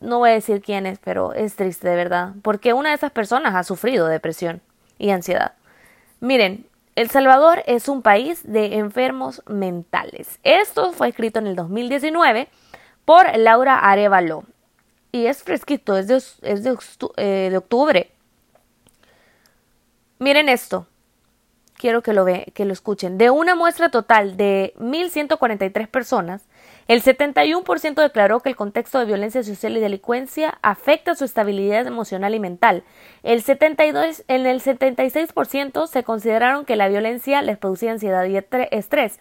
No 0.00 0.18
voy 0.18 0.30
a 0.30 0.34
decir 0.34 0.62
quiénes, 0.62 0.98
pero 1.00 1.32
es 1.32 1.56
triste 1.56 1.88
de 1.88 1.96
verdad, 1.96 2.32
porque 2.42 2.72
una 2.72 2.90
de 2.90 2.94
esas 2.94 3.10
personas 3.10 3.54
ha 3.54 3.64
sufrido 3.64 4.06
depresión 4.06 4.60
y 4.98 5.10
ansiedad. 5.10 5.52
Miren, 6.20 6.66
El 6.94 7.10
Salvador 7.10 7.62
es 7.66 7.88
un 7.88 8.02
país 8.02 8.40
de 8.44 8.76
enfermos 8.76 9.42
mentales. 9.46 10.38
Esto 10.44 10.92
fue 10.92 11.08
escrito 11.08 11.40
en 11.40 11.48
el 11.48 11.56
2019 11.56 12.48
por 13.04 13.36
Laura 13.36 13.78
Arevalo 13.78 14.44
y 15.12 15.26
es 15.26 15.42
fresquito, 15.42 15.96
es 15.96 16.08
de, 16.08 16.16
es 16.16 16.64
de, 16.64 16.76
eh, 17.18 17.48
de 17.50 17.56
octubre. 17.56 18.10
Miren 20.18 20.48
esto. 20.48 20.86
Quiero 21.74 22.02
que 22.02 22.12
lo, 22.12 22.24
ve, 22.24 22.52
que 22.54 22.64
lo 22.64 22.72
escuchen. 22.72 23.18
De 23.18 23.30
una 23.30 23.56
muestra 23.56 23.90
total 23.90 24.36
de 24.36 24.72
1.143 24.78 25.88
personas, 25.88 26.46
el 26.86 27.02
71% 27.02 27.94
declaró 27.94 28.40
que 28.40 28.48
el 28.48 28.56
contexto 28.56 29.00
de 29.00 29.04
violencia 29.04 29.42
social 29.42 29.76
y 29.76 29.80
delincuencia 29.80 30.58
afecta 30.62 31.16
su 31.16 31.24
estabilidad 31.24 31.86
emocional 31.86 32.36
y 32.36 32.40
mental. 32.40 32.84
El 33.24 33.42
72, 33.42 34.22
en 34.28 34.46
el 34.46 34.60
76% 34.60 35.88
se 35.88 36.04
consideraron 36.04 36.64
que 36.64 36.76
la 36.76 36.88
violencia 36.88 37.42
les 37.42 37.58
producía 37.58 37.90
ansiedad 37.90 38.24
y 38.26 38.36
estrés. 38.70 39.18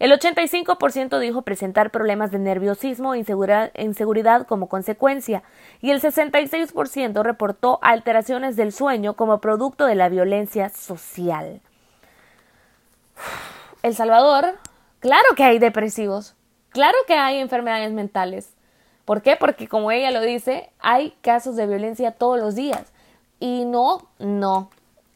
El 0.00 0.12
85% 0.12 1.18
dijo 1.18 1.42
presentar 1.42 1.90
problemas 1.90 2.30
de 2.30 2.38
nerviosismo 2.38 3.12
e 3.12 3.18
inseguridad 3.18 4.46
como 4.46 4.66
consecuencia, 4.66 5.42
y 5.82 5.90
el 5.90 6.00
66% 6.00 7.22
reportó 7.22 7.78
alteraciones 7.82 8.56
del 8.56 8.72
sueño 8.72 9.14
como 9.14 9.42
producto 9.42 9.84
de 9.84 9.96
la 9.96 10.08
violencia 10.08 10.70
social. 10.70 11.60
El 13.82 13.94
Salvador, 13.94 14.58
claro 15.00 15.28
que 15.36 15.44
hay 15.44 15.58
depresivos, 15.58 16.34
claro 16.70 16.96
que 17.06 17.14
hay 17.14 17.38
enfermedades 17.38 17.92
mentales. 17.92 18.54
¿Por 19.04 19.20
qué? 19.20 19.36
Porque 19.36 19.68
como 19.68 19.90
ella 19.90 20.10
lo 20.10 20.20
dice, 20.22 20.70
hay 20.78 21.14
casos 21.20 21.56
de 21.56 21.66
violencia 21.66 22.12
todos 22.12 22.38
los 22.38 22.54
días. 22.54 22.92
Y 23.38 23.64
no, 23.64 24.06
no. 24.18 24.70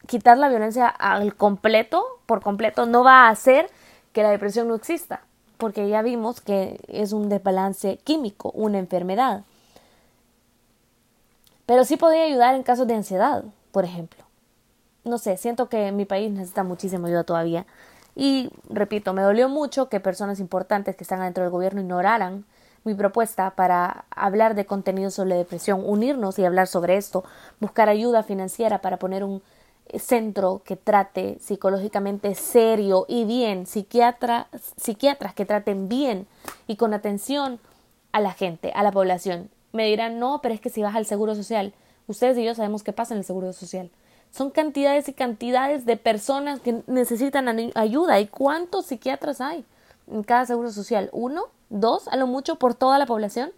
Quitar 0.07 0.37
la 0.37 0.49
violencia 0.49 0.87
al 0.87 1.35
completo, 1.35 2.03
por 2.25 2.41
completo, 2.41 2.87
no 2.87 3.03
va 3.03 3.27
a 3.27 3.29
hacer 3.29 3.69
que 4.15 4.23
la 4.23 4.31
depresión 4.31 4.69
no 4.69 4.75
exista, 4.75 5.19
porque 5.57 5.89
ya 5.89 6.01
vimos 6.01 6.39
que 6.39 6.79
es 6.87 7.11
un 7.11 7.27
desbalance 7.27 7.97
químico, 7.97 8.49
una 8.51 8.79
enfermedad. 8.79 9.43
Pero 11.65 11.83
sí 11.83 11.97
podría 11.97 12.23
ayudar 12.23 12.55
en 12.55 12.63
casos 12.63 12.87
de 12.87 12.93
ansiedad, 12.93 13.43
por 13.73 13.83
ejemplo. 13.83 14.23
No 15.03 15.17
sé, 15.17 15.35
siento 15.35 15.67
que 15.67 15.91
mi 15.91 16.05
país 16.05 16.31
necesita 16.31 16.63
muchísima 16.63 17.09
ayuda 17.09 17.25
todavía. 17.25 17.65
Y 18.15 18.51
repito, 18.69 19.11
me 19.11 19.21
dolió 19.21 19.49
mucho 19.49 19.89
que 19.89 19.99
personas 19.99 20.39
importantes 20.39 20.95
que 20.95 21.03
están 21.03 21.19
dentro 21.19 21.43
del 21.43 21.51
gobierno 21.51 21.81
ignoraran 21.81 22.45
mi 22.85 22.93
propuesta 22.93 23.49
para 23.51 24.05
hablar 24.11 24.55
de 24.55 24.65
contenido 24.65 25.11
sobre 25.11 25.35
depresión, 25.35 25.81
unirnos 25.83 26.39
y 26.39 26.45
hablar 26.45 26.67
sobre 26.67 26.95
esto, 26.95 27.25
buscar 27.59 27.89
ayuda 27.89 28.23
financiera 28.23 28.79
para 28.79 28.95
poner 28.95 29.25
un 29.25 29.41
centro 29.99 30.61
que 30.65 30.75
trate 30.75 31.37
psicológicamente 31.39 32.35
serio 32.35 33.05
y 33.07 33.25
bien, 33.25 33.65
psiquiatra, 33.65 34.47
psiquiatras 34.77 35.33
que 35.33 35.45
traten 35.45 35.87
bien 35.87 36.27
y 36.67 36.75
con 36.75 36.93
atención 36.93 37.59
a 38.11 38.19
la 38.19 38.31
gente, 38.31 38.71
a 38.75 38.83
la 38.83 38.91
población. 38.91 39.49
Me 39.71 39.85
dirán, 39.87 40.19
no, 40.19 40.39
pero 40.41 40.55
es 40.55 40.61
que 40.61 40.69
si 40.69 40.81
vas 40.81 40.95
al 40.95 41.05
Seguro 41.05 41.35
Social, 41.35 41.73
ustedes 42.07 42.37
y 42.37 42.43
yo 42.43 42.55
sabemos 42.55 42.83
qué 42.83 42.93
pasa 42.93 43.13
en 43.13 43.19
el 43.19 43.25
Seguro 43.25 43.51
Social. 43.53 43.91
Son 44.31 44.49
cantidades 44.51 45.07
y 45.07 45.13
cantidades 45.13 45.85
de 45.85 45.97
personas 45.97 46.59
que 46.59 46.83
necesitan 46.87 47.47
ayuda. 47.75 48.19
¿Y 48.19 48.27
cuántos 48.27 48.87
psiquiatras 48.87 49.39
hay 49.39 49.65
en 50.11 50.23
cada 50.23 50.45
Seguro 50.45 50.71
Social? 50.71 51.09
¿Uno? 51.13 51.43
¿Dos? 51.69 52.07
A 52.07 52.17
lo 52.17 52.27
mucho 52.27 52.55
por 52.55 52.73
toda 52.75 52.99
la 52.99 53.05
población. 53.05 53.51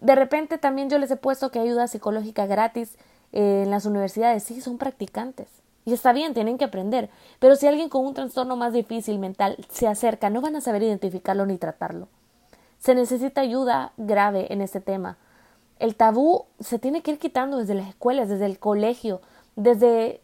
De 0.00 0.14
repente 0.14 0.58
también 0.58 0.90
yo 0.90 0.98
les 0.98 1.10
he 1.10 1.16
puesto 1.16 1.50
que 1.50 1.58
ayuda 1.58 1.86
psicológica 1.86 2.46
gratis 2.46 2.96
en 3.32 3.70
las 3.70 3.86
universidades, 3.86 4.42
sí, 4.42 4.60
son 4.60 4.78
practicantes. 4.78 5.48
Y 5.84 5.92
está 5.92 6.12
bien, 6.12 6.34
tienen 6.34 6.58
que 6.58 6.64
aprender. 6.64 7.10
Pero 7.38 7.54
si 7.54 7.66
alguien 7.66 7.88
con 7.88 8.04
un 8.04 8.14
trastorno 8.14 8.56
más 8.56 8.72
difícil 8.72 9.18
mental 9.18 9.56
se 9.70 9.86
acerca, 9.86 10.30
no 10.30 10.40
van 10.40 10.56
a 10.56 10.60
saber 10.60 10.82
identificarlo 10.82 11.46
ni 11.46 11.58
tratarlo. 11.58 12.08
Se 12.80 12.94
necesita 12.94 13.40
ayuda 13.40 13.92
grave 13.96 14.52
en 14.52 14.60
este 14.60 14.80
tema. 14.80 15.16
El 15.78 15.94
tabú 15.94 16.44
se 16.58 16.78
tiene 16.78 17.02
que 17.02 17.12
ir 17.12 17.18
quitando 17.18 17.58
desde 17.58 17.74
las 17.74 17.88
escuelas, 17.88 18.28
desde 18.28 18.46
el 18.46 18.58
colegio, 18.58 19.20
desde 19.54 20.20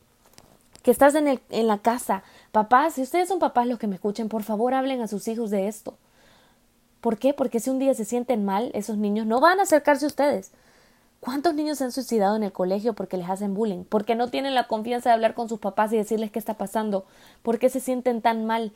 que 0.82 0.90
estás 0.90 1.14
en, 1.14 1.28
el, 1.28 1.40
en 1.50 1.68
la 1.68 1.78
casa. 1.78 2.24
Papás, 2.50 2.94
si 2.94 3.02
ustedes 3.02 3.28
son 3.28 3.38
papás 3.38 3.66
los 3.66 3.78
que 3.78 3.86
me 3.86 3.94
escuchen, 3.94 4.28
por 4.28 4.42
favor 4.42 4.74
hablen 4.74 5.00
a 5.00 5.08
sus 5.08 5.28
hijos 5.28 5.50
de 5.50 5.68
esto. 5.68 5.94
¿Por 7.00 7.18
qué? 7.18 7.34
Porque 7.34 7.60
si 7.60 7.70
un 7.70 7.78
día 7.78 7.94
se 7.94 8.04
sienten 8.04 8.44
mal, 8.44 8.70
esos 8.74 8.96
niños 8.96 9.26
no 9.26 9.40
van 9.40 9.60
a 9.60 9.64
acercarse 9.64 10.06
a 10.06 10.08
ustedes. 10.08 10.52
¿Cuántos 11.22 11.54
niños 11.54 11.78
se 11.78 11.84
han 11.84 11.92
suicidado 11.92 12.34
en 12.34 12.42
el 12.42 12.50
colegio 12.50 12.94
porque 12.94 13.16
les 13.16 13.30
hacen 13.30 13.54
bullying? 13.54 13.84
Porque 13.84 14.16
no 14.16 14.26
tienen 14.26 14.56
la 14.56 14.66
confianza 14.66 15.08
de 15.08 15.14
hablar 15.14 15.34
con 15.34 15.48
sus 15.48 15.60
papás 15.60 15.92
y 15.92 15.96
decirles 15.96 16.32
qué 16.32 16.40
está 16.40 16.54
pasando, 16.54 17.04
porque 17.44 17.68
se 17.68 17.78
sienten 17.78 18.22
tan 18.22 18.44
mal 18.44 18.72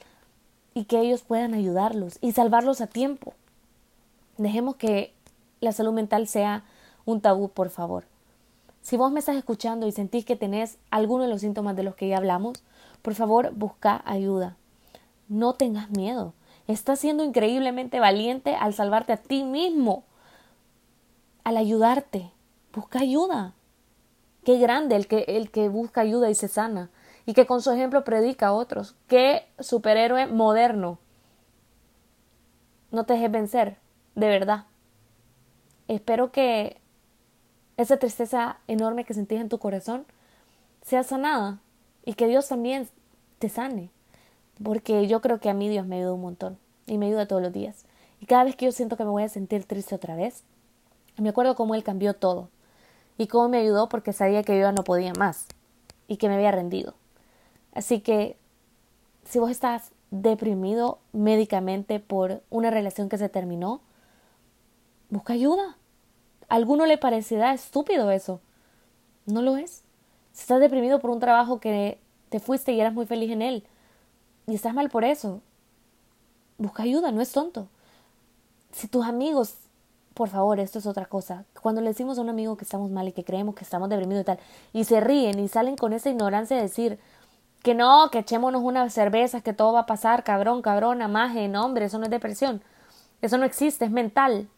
y 0.72 0.84
que 0.84 1.00
ellos 1.00 1.22
puedan 1.22 1.54
ayudarlos 1.54 2.18
y 2.20 2.30
salvarlos 2.30 2.80
a 2.80 2.86
tiempo. 2.86 3.34
Dejemos 4.38 4.76
que 4.76 5.12
la 5.58 5.72
salud 5.72 5.92
mental 5.92 6.28
sea 6.28 6.62
un 7.04 7.20
tabú, 7.20 7.48
por 7.48 7.68
favor. 7.68 8.04
Si 8.80 8.96
vos 8.96 9.10
me 9.10 9.18
estás 9.18 9.34
escuchando 9.34 9.88
y 9.88 9.90
sentís 9.90 10.24
que 10.24 10.36
tenés 10.36 10.78
alguno 10.92 11.24
de 11.24 11.30
los 11.30 11.40
síntomas 11.40 11.74
de 11.74 11.82
los 11.82 11.96
que 11.96 12.06
ya 12.06 12.18
hablamos, 12.18 12.62
por 13.02 13.16
favor 13.16 13.54
busca 13.56 14.02
ayuda. 14.06 14.54
No 15.28 15.54
tengas 15.54 15.90
miedo. 15.90 16.32
Estás 16.68 17.00
siendo 17.00 17.24
increíblemente 17.24 17.98
valiente 17.98 18.54
al 18.54 18.72
salvarte 18.72 19.14
a 19.14 19.16
ti 19.16 19.42
mismo, 19.42 20.04
al 21.42 21.56
ayudarte. 21.56 22.30
Busca 22.76 23.00
ayuda. 23.00 23.54
Qué 24.44 24.58
grande 24.58 24.96
el 24.96 25.06
que, 25.06 25.24
el 25.28 25.50
que 25.50 25.70
busca 25.70 26.02
ayuda 26.02 26.28
y 26.28 26.34
se 26.34 26.46
sana 26.46 26.90
y 27.24 27.32
que 27.32 27.46
con 27.46 27.62
su 27.62 27.70
ejemplo 27.70 28.04
predica 28.04 28.48
a 28.48 28.52
otros. 28.52 28.94
Qué 29.08 29.46
superhéroe 29.58 30.26
moderno. 30.26 30.98
No 32.90 33.04
te 33.04 33.14
dejes 33.14 33.32
vencer, 33.32 33.78
de 34.14 34.28
verdad. 34.28 34.66
Espero 35.88 36.32
que 36.32 36.76
esa 37.78 37.96
tristeza 37.96 38.58
enorme 38.68 39.04
que 39.04 39.14
sentís 39.14 39.40
en 39.40 39.48
tu 39.48 39.58
corazón 39.58 40.04
sea 40.82 41.02
sanada 41.02 41.60
y 42.04 42.12
que 42.12 42.28
Dios 42.28 42.46
también 42.46 42.90
te 43.38 43.48
sane. 43.48 43.88
Porque 44.62 45.06
yo 45.06 45.22
creo 45.22 45.40
que 45.40 45.48
a 45.48 45.54
mí 45.54 45.70
Dios 45.70 45.86
me 45.86 45.96
ayuda 45.96 46.12
un 46.12 46.20
montón 46.20 46.58
y 46.86 46.98
me 46.98 47.06
ayuda 47.06 47.26
todos 47.26 47.40
los 47.40 47.54
días. 47.54 47.86
Y 48.20 48.26
cada 48.26 48.44
vez 48.44 48.54
que 48.54 48.66
yo 48.66 48.72
siento 48.72 48.98
que 48.98 49.04
me 49.04 49.10
voy 49.10 49.22
a 49.22 49.30
sentir 49.30 49.64
triste 49.64 49.94
otra 49.94 50.14
vez, 50.14 50.44
me 51.16 51.30
acuerdo 51.30 51.56
cómo 51.56 51.74
Él 51.74 51.82
cambió 51.82 52.12
todo 52.12 52.50
y 53.18 53.26
cómo 53.26 53.48
me 53.48 53.58
ayudó 53.58 53.88
porque 53.88 54.12
sabía 54.12 54.42
que 54.42 54.58
yo 54.58 54.72
no 54.72 54.84
podía 54.84 55.12
más 55.14 55.46
y 56.08 56.16
que 56.16 56.28
me 56.28 56.34
había 56.34 56.52
rendido. 56.52 56.94
Así 57.72 58.00
que 58.00 58.36
si 59.24 59.38
vos 59.38 59.50
estás 59.50 59.90
deprimido 60.10 60.98
médicamente 61.12 62.00
por 62.00 62.42
una 62.50 62.70
relación 62.70 63.08
que 63.08 63.18
se 63.18 63.28
terminó, 63.28 63.80
busca 65.10 65.32
ayuda. 65.32 65.76
A 66.48 66.54
alguno 66.54 66.86
le 66.86 66.98
parecerá 66.98 67.52
estúpido 67.52 68.10
eso. 68.10 68.40
No 69.26 69.42
lo 69.42 69.56
es. 69.56 69.82
Si 70.32 70.42
estás 70.42 70.60
deprimido 70.60 71.00
por 71.00 71.10
un 71.10 71.20
trabajo 71.20 71.60
que 71.60 71.98
te 72.28 72.40
fuiste 72.40 72.72
y 72.72 72.80
eras 72.80 72.94
muy 72.94 73.06
feliz 73.06 73.30
en 73.30 73.42
él, 73.42 73.64
y 74.46 74.54
estás 74.54 74.74
mal 74.74 74.90
por 74.90 75.04
eso, 75.04 75.40
busca 76.58 76.84
ayuda, 76.84 77.10
no 77.10 77.20
es 77.20 77.32
tonto. 77.32 77.68
Si 78.70 78.86
tus 78.86 79.04
amigos, 79.04 79.54
por 80.16 80.30
favor, 80.30 80.58
esto 80.60 80.78
es 80.78 80.86
otra 80.86 81.04
cosa. 81.04 81.44
Cuando 81.60 81.82
le 81.82 81.88
decimos 81.88 82.16
a 82.16 82.22
un 82.22 82.30
amigo 82.30 82.56
que 82.56 82.64
estamos 82.64 82.90
mal 82.90 83.06
y 83.06 83.12
que 83.12 83.22
creemos 83.22 83.54
que 83.54 83.64
estamos 83.64 83.90
deprimidos 83.90 84.22
y 84.22 84.24
tal, 84.24 84.38
y 84.72 84.84
se 84.84 84.98
ríen 84.98 85.38
y 85.38 85.46
salen 85.46 85.76
con 85.76 85.92
esa 85.92 86.08
ignorancia 86.08 86.56
de 86.56 86.62
decir, 86.62 86.98
que 87.62 87.74
no, 87.74 88.08
que 88.10 88.20
echémonos 88.20 88.62
unas 88.62 88.94
cervezas, 88.94 89.42
que 89.42 89.52
todo 89.52 89.74
va 89.74 89.80
a 89.80 89.86
pasar, 89.86 90.24
cabrón, 90.24 90.62
cabrona, 90.62 91.06
maje, 91.06 91.48
no, 91.48 91.66
hombre, 91.66 91.84
eso 91.84 91.98
no 91.98 92.04
es 92.04 92.10
depresión. 92.10 92.62
Eso 93.20 93.36
no 93.36 93.44
existe, 93.44 93.84
es 93.84 93.90
mental. 93.90 94.48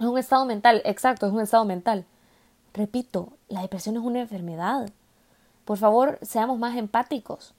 Es 0.00 0.06
un 0.06 0.16
estado 0.16 0.46
mental, 0.46 0.80
exacto, 0.86 1.26
es 1.26 1.34
un 1.34 1.42
estado 1.42 1.66
mental. 1.66 2.06
Repito, 2.72 3.34
la 3.48 3.60
depresión 3.60 3.96
es 3.98 4.02
una 4.02 4.20
enfermedad. 4.20 4.88
Por 5.66 5.76
favor, 5.76 6.18
seamos 6.22 6.58
más 6.58 6.78
empáticos. 6.78 7.52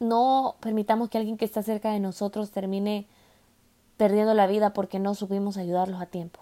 No 0.00 0.56
permitamos 0.58 1.10
que 1.10 1.18
alguien 1.18 1.36
que 1.36 1.44
está 1.44 1.62
cerca 1.62 1.92
de 1.92 2.00
nosotros 2.00 2.50
termine 2.50 3.06
perdiendo 3.96 4.34
la 4.34 4.46
vida 4.46 4.72
porque 4.72 4.98
no 4.98 5.14
supimos 5.14 5.56
ayudarlos 5.56 6.00
a 6.00 6.06
tiempo. 6.06 6.40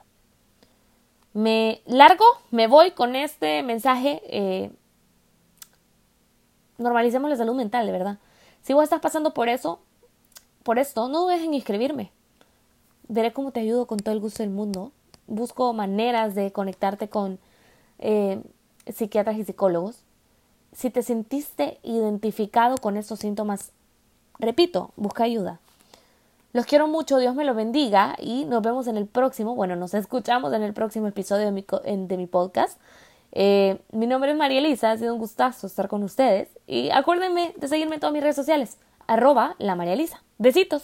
Me 1.32 1.82
largo, 1.86 2.24
me 2.50 2.66
voy 2.66 2.92
con 2.92 3.16
este 3.16 3.62
mensaje. 3.62 4.22
Eh, 4.26 4.70
normalicemos 6.78 7.30
la 7.30 7.36
salud 7.36 7.54
mental, 7.54 7.86
de 7.86 7.92
verdad. 7.92 8.18
Si 8.62 8.72
vos 8.72 8.84
estás 8.84 9.00
pasando 9.00 9.34
por 9.34 9.48
eso, 9.48 9.80
por 10.62 10.78
esto, 10.78 11.08
no 11.08 11.22
dudes 11.22 11.42
en 11.42 11.54
inscribirme. 11.54 12.10
Veré 13.08 13.32
cómo 13.32 13.50
te 13.50 13.60
ayudo 13.60 13.86
con 13.86 13.98
todo 13.98 14.14
el 14.14 14.20
gusto 14.20 14.42
del 14.42 14.50
mundo. 14.50 14.92
Busco 15.26 15.72
maneras 15.72 16.34
de 16.34 16.52
conectarte 16.52 17.08
con 17.08 17.38
eh, 17.98 18.40
psiquiatras 18.92 19.36
y 19.36 19.44
psicólogos. 19.44 20.04
Si 20.72 20.90
te 20.90 21.02
sentiste 21.02 21.78
identificado 21.82 22.78
con 22.78 22.96
estos 22.96 23.20
síntomas, 23.20 23.72
repito, 24.38 24.90
busca 24.96 25.24
ayuda. 25.24 25.60
Los 26.54 26.66
quiero 26.66 26.86
mucho, 26.86 27.18
Dios 27.18 27.34
me 27.34 27.44
lo 27.44 27.52
bendiga 27.52 28.14
y 28.16 28.44
nos 28.44 28.62
vemos 28.62 28.86
en 28.86 28.96
el 28.96 29.08
próximo, 29.08 29.56
bueno, 29.56 29.74
nos 29.74 29.92
escuchamos 29.92 30.52
en 30.52 30.62
el 30.62 30.72
próximo 30.72 31.08
episodio 31.08 31.46
de 31.46 31.50
mi, 31.50 31.66
de 32.06 32.16
mi 32.16 32.28
podcast. 32.28 32.80
Eh, 33.32 33.80
mi 33.90 34.06
nombre 34.06 34.30
es 34.30 34.36
María 34.36 34.60
Elisa, 34.60 34.92
ha 34.92 34.96
sido 34.96 35.14
un 35.14 35.18
gustazo 35.18 35.66
estar 35.66 35.88
con 35.88 36.04
ustedes 36.04 36.48
y 36.68 36.90
acuérdenme 36.90 37.54
de 37.56 37.66
seguirme 37.66 37.94
en 37.94 38.00
todas 38.00 38.12
mis 38.12 38.22
redes 38.22 38.36
sociales, 38.36 38.78
arroba 39.08 39.56
la 39.58 39.74
María 39.74 39.94
Elisa. 39.94 40.22
Besitos. 40.38 40.82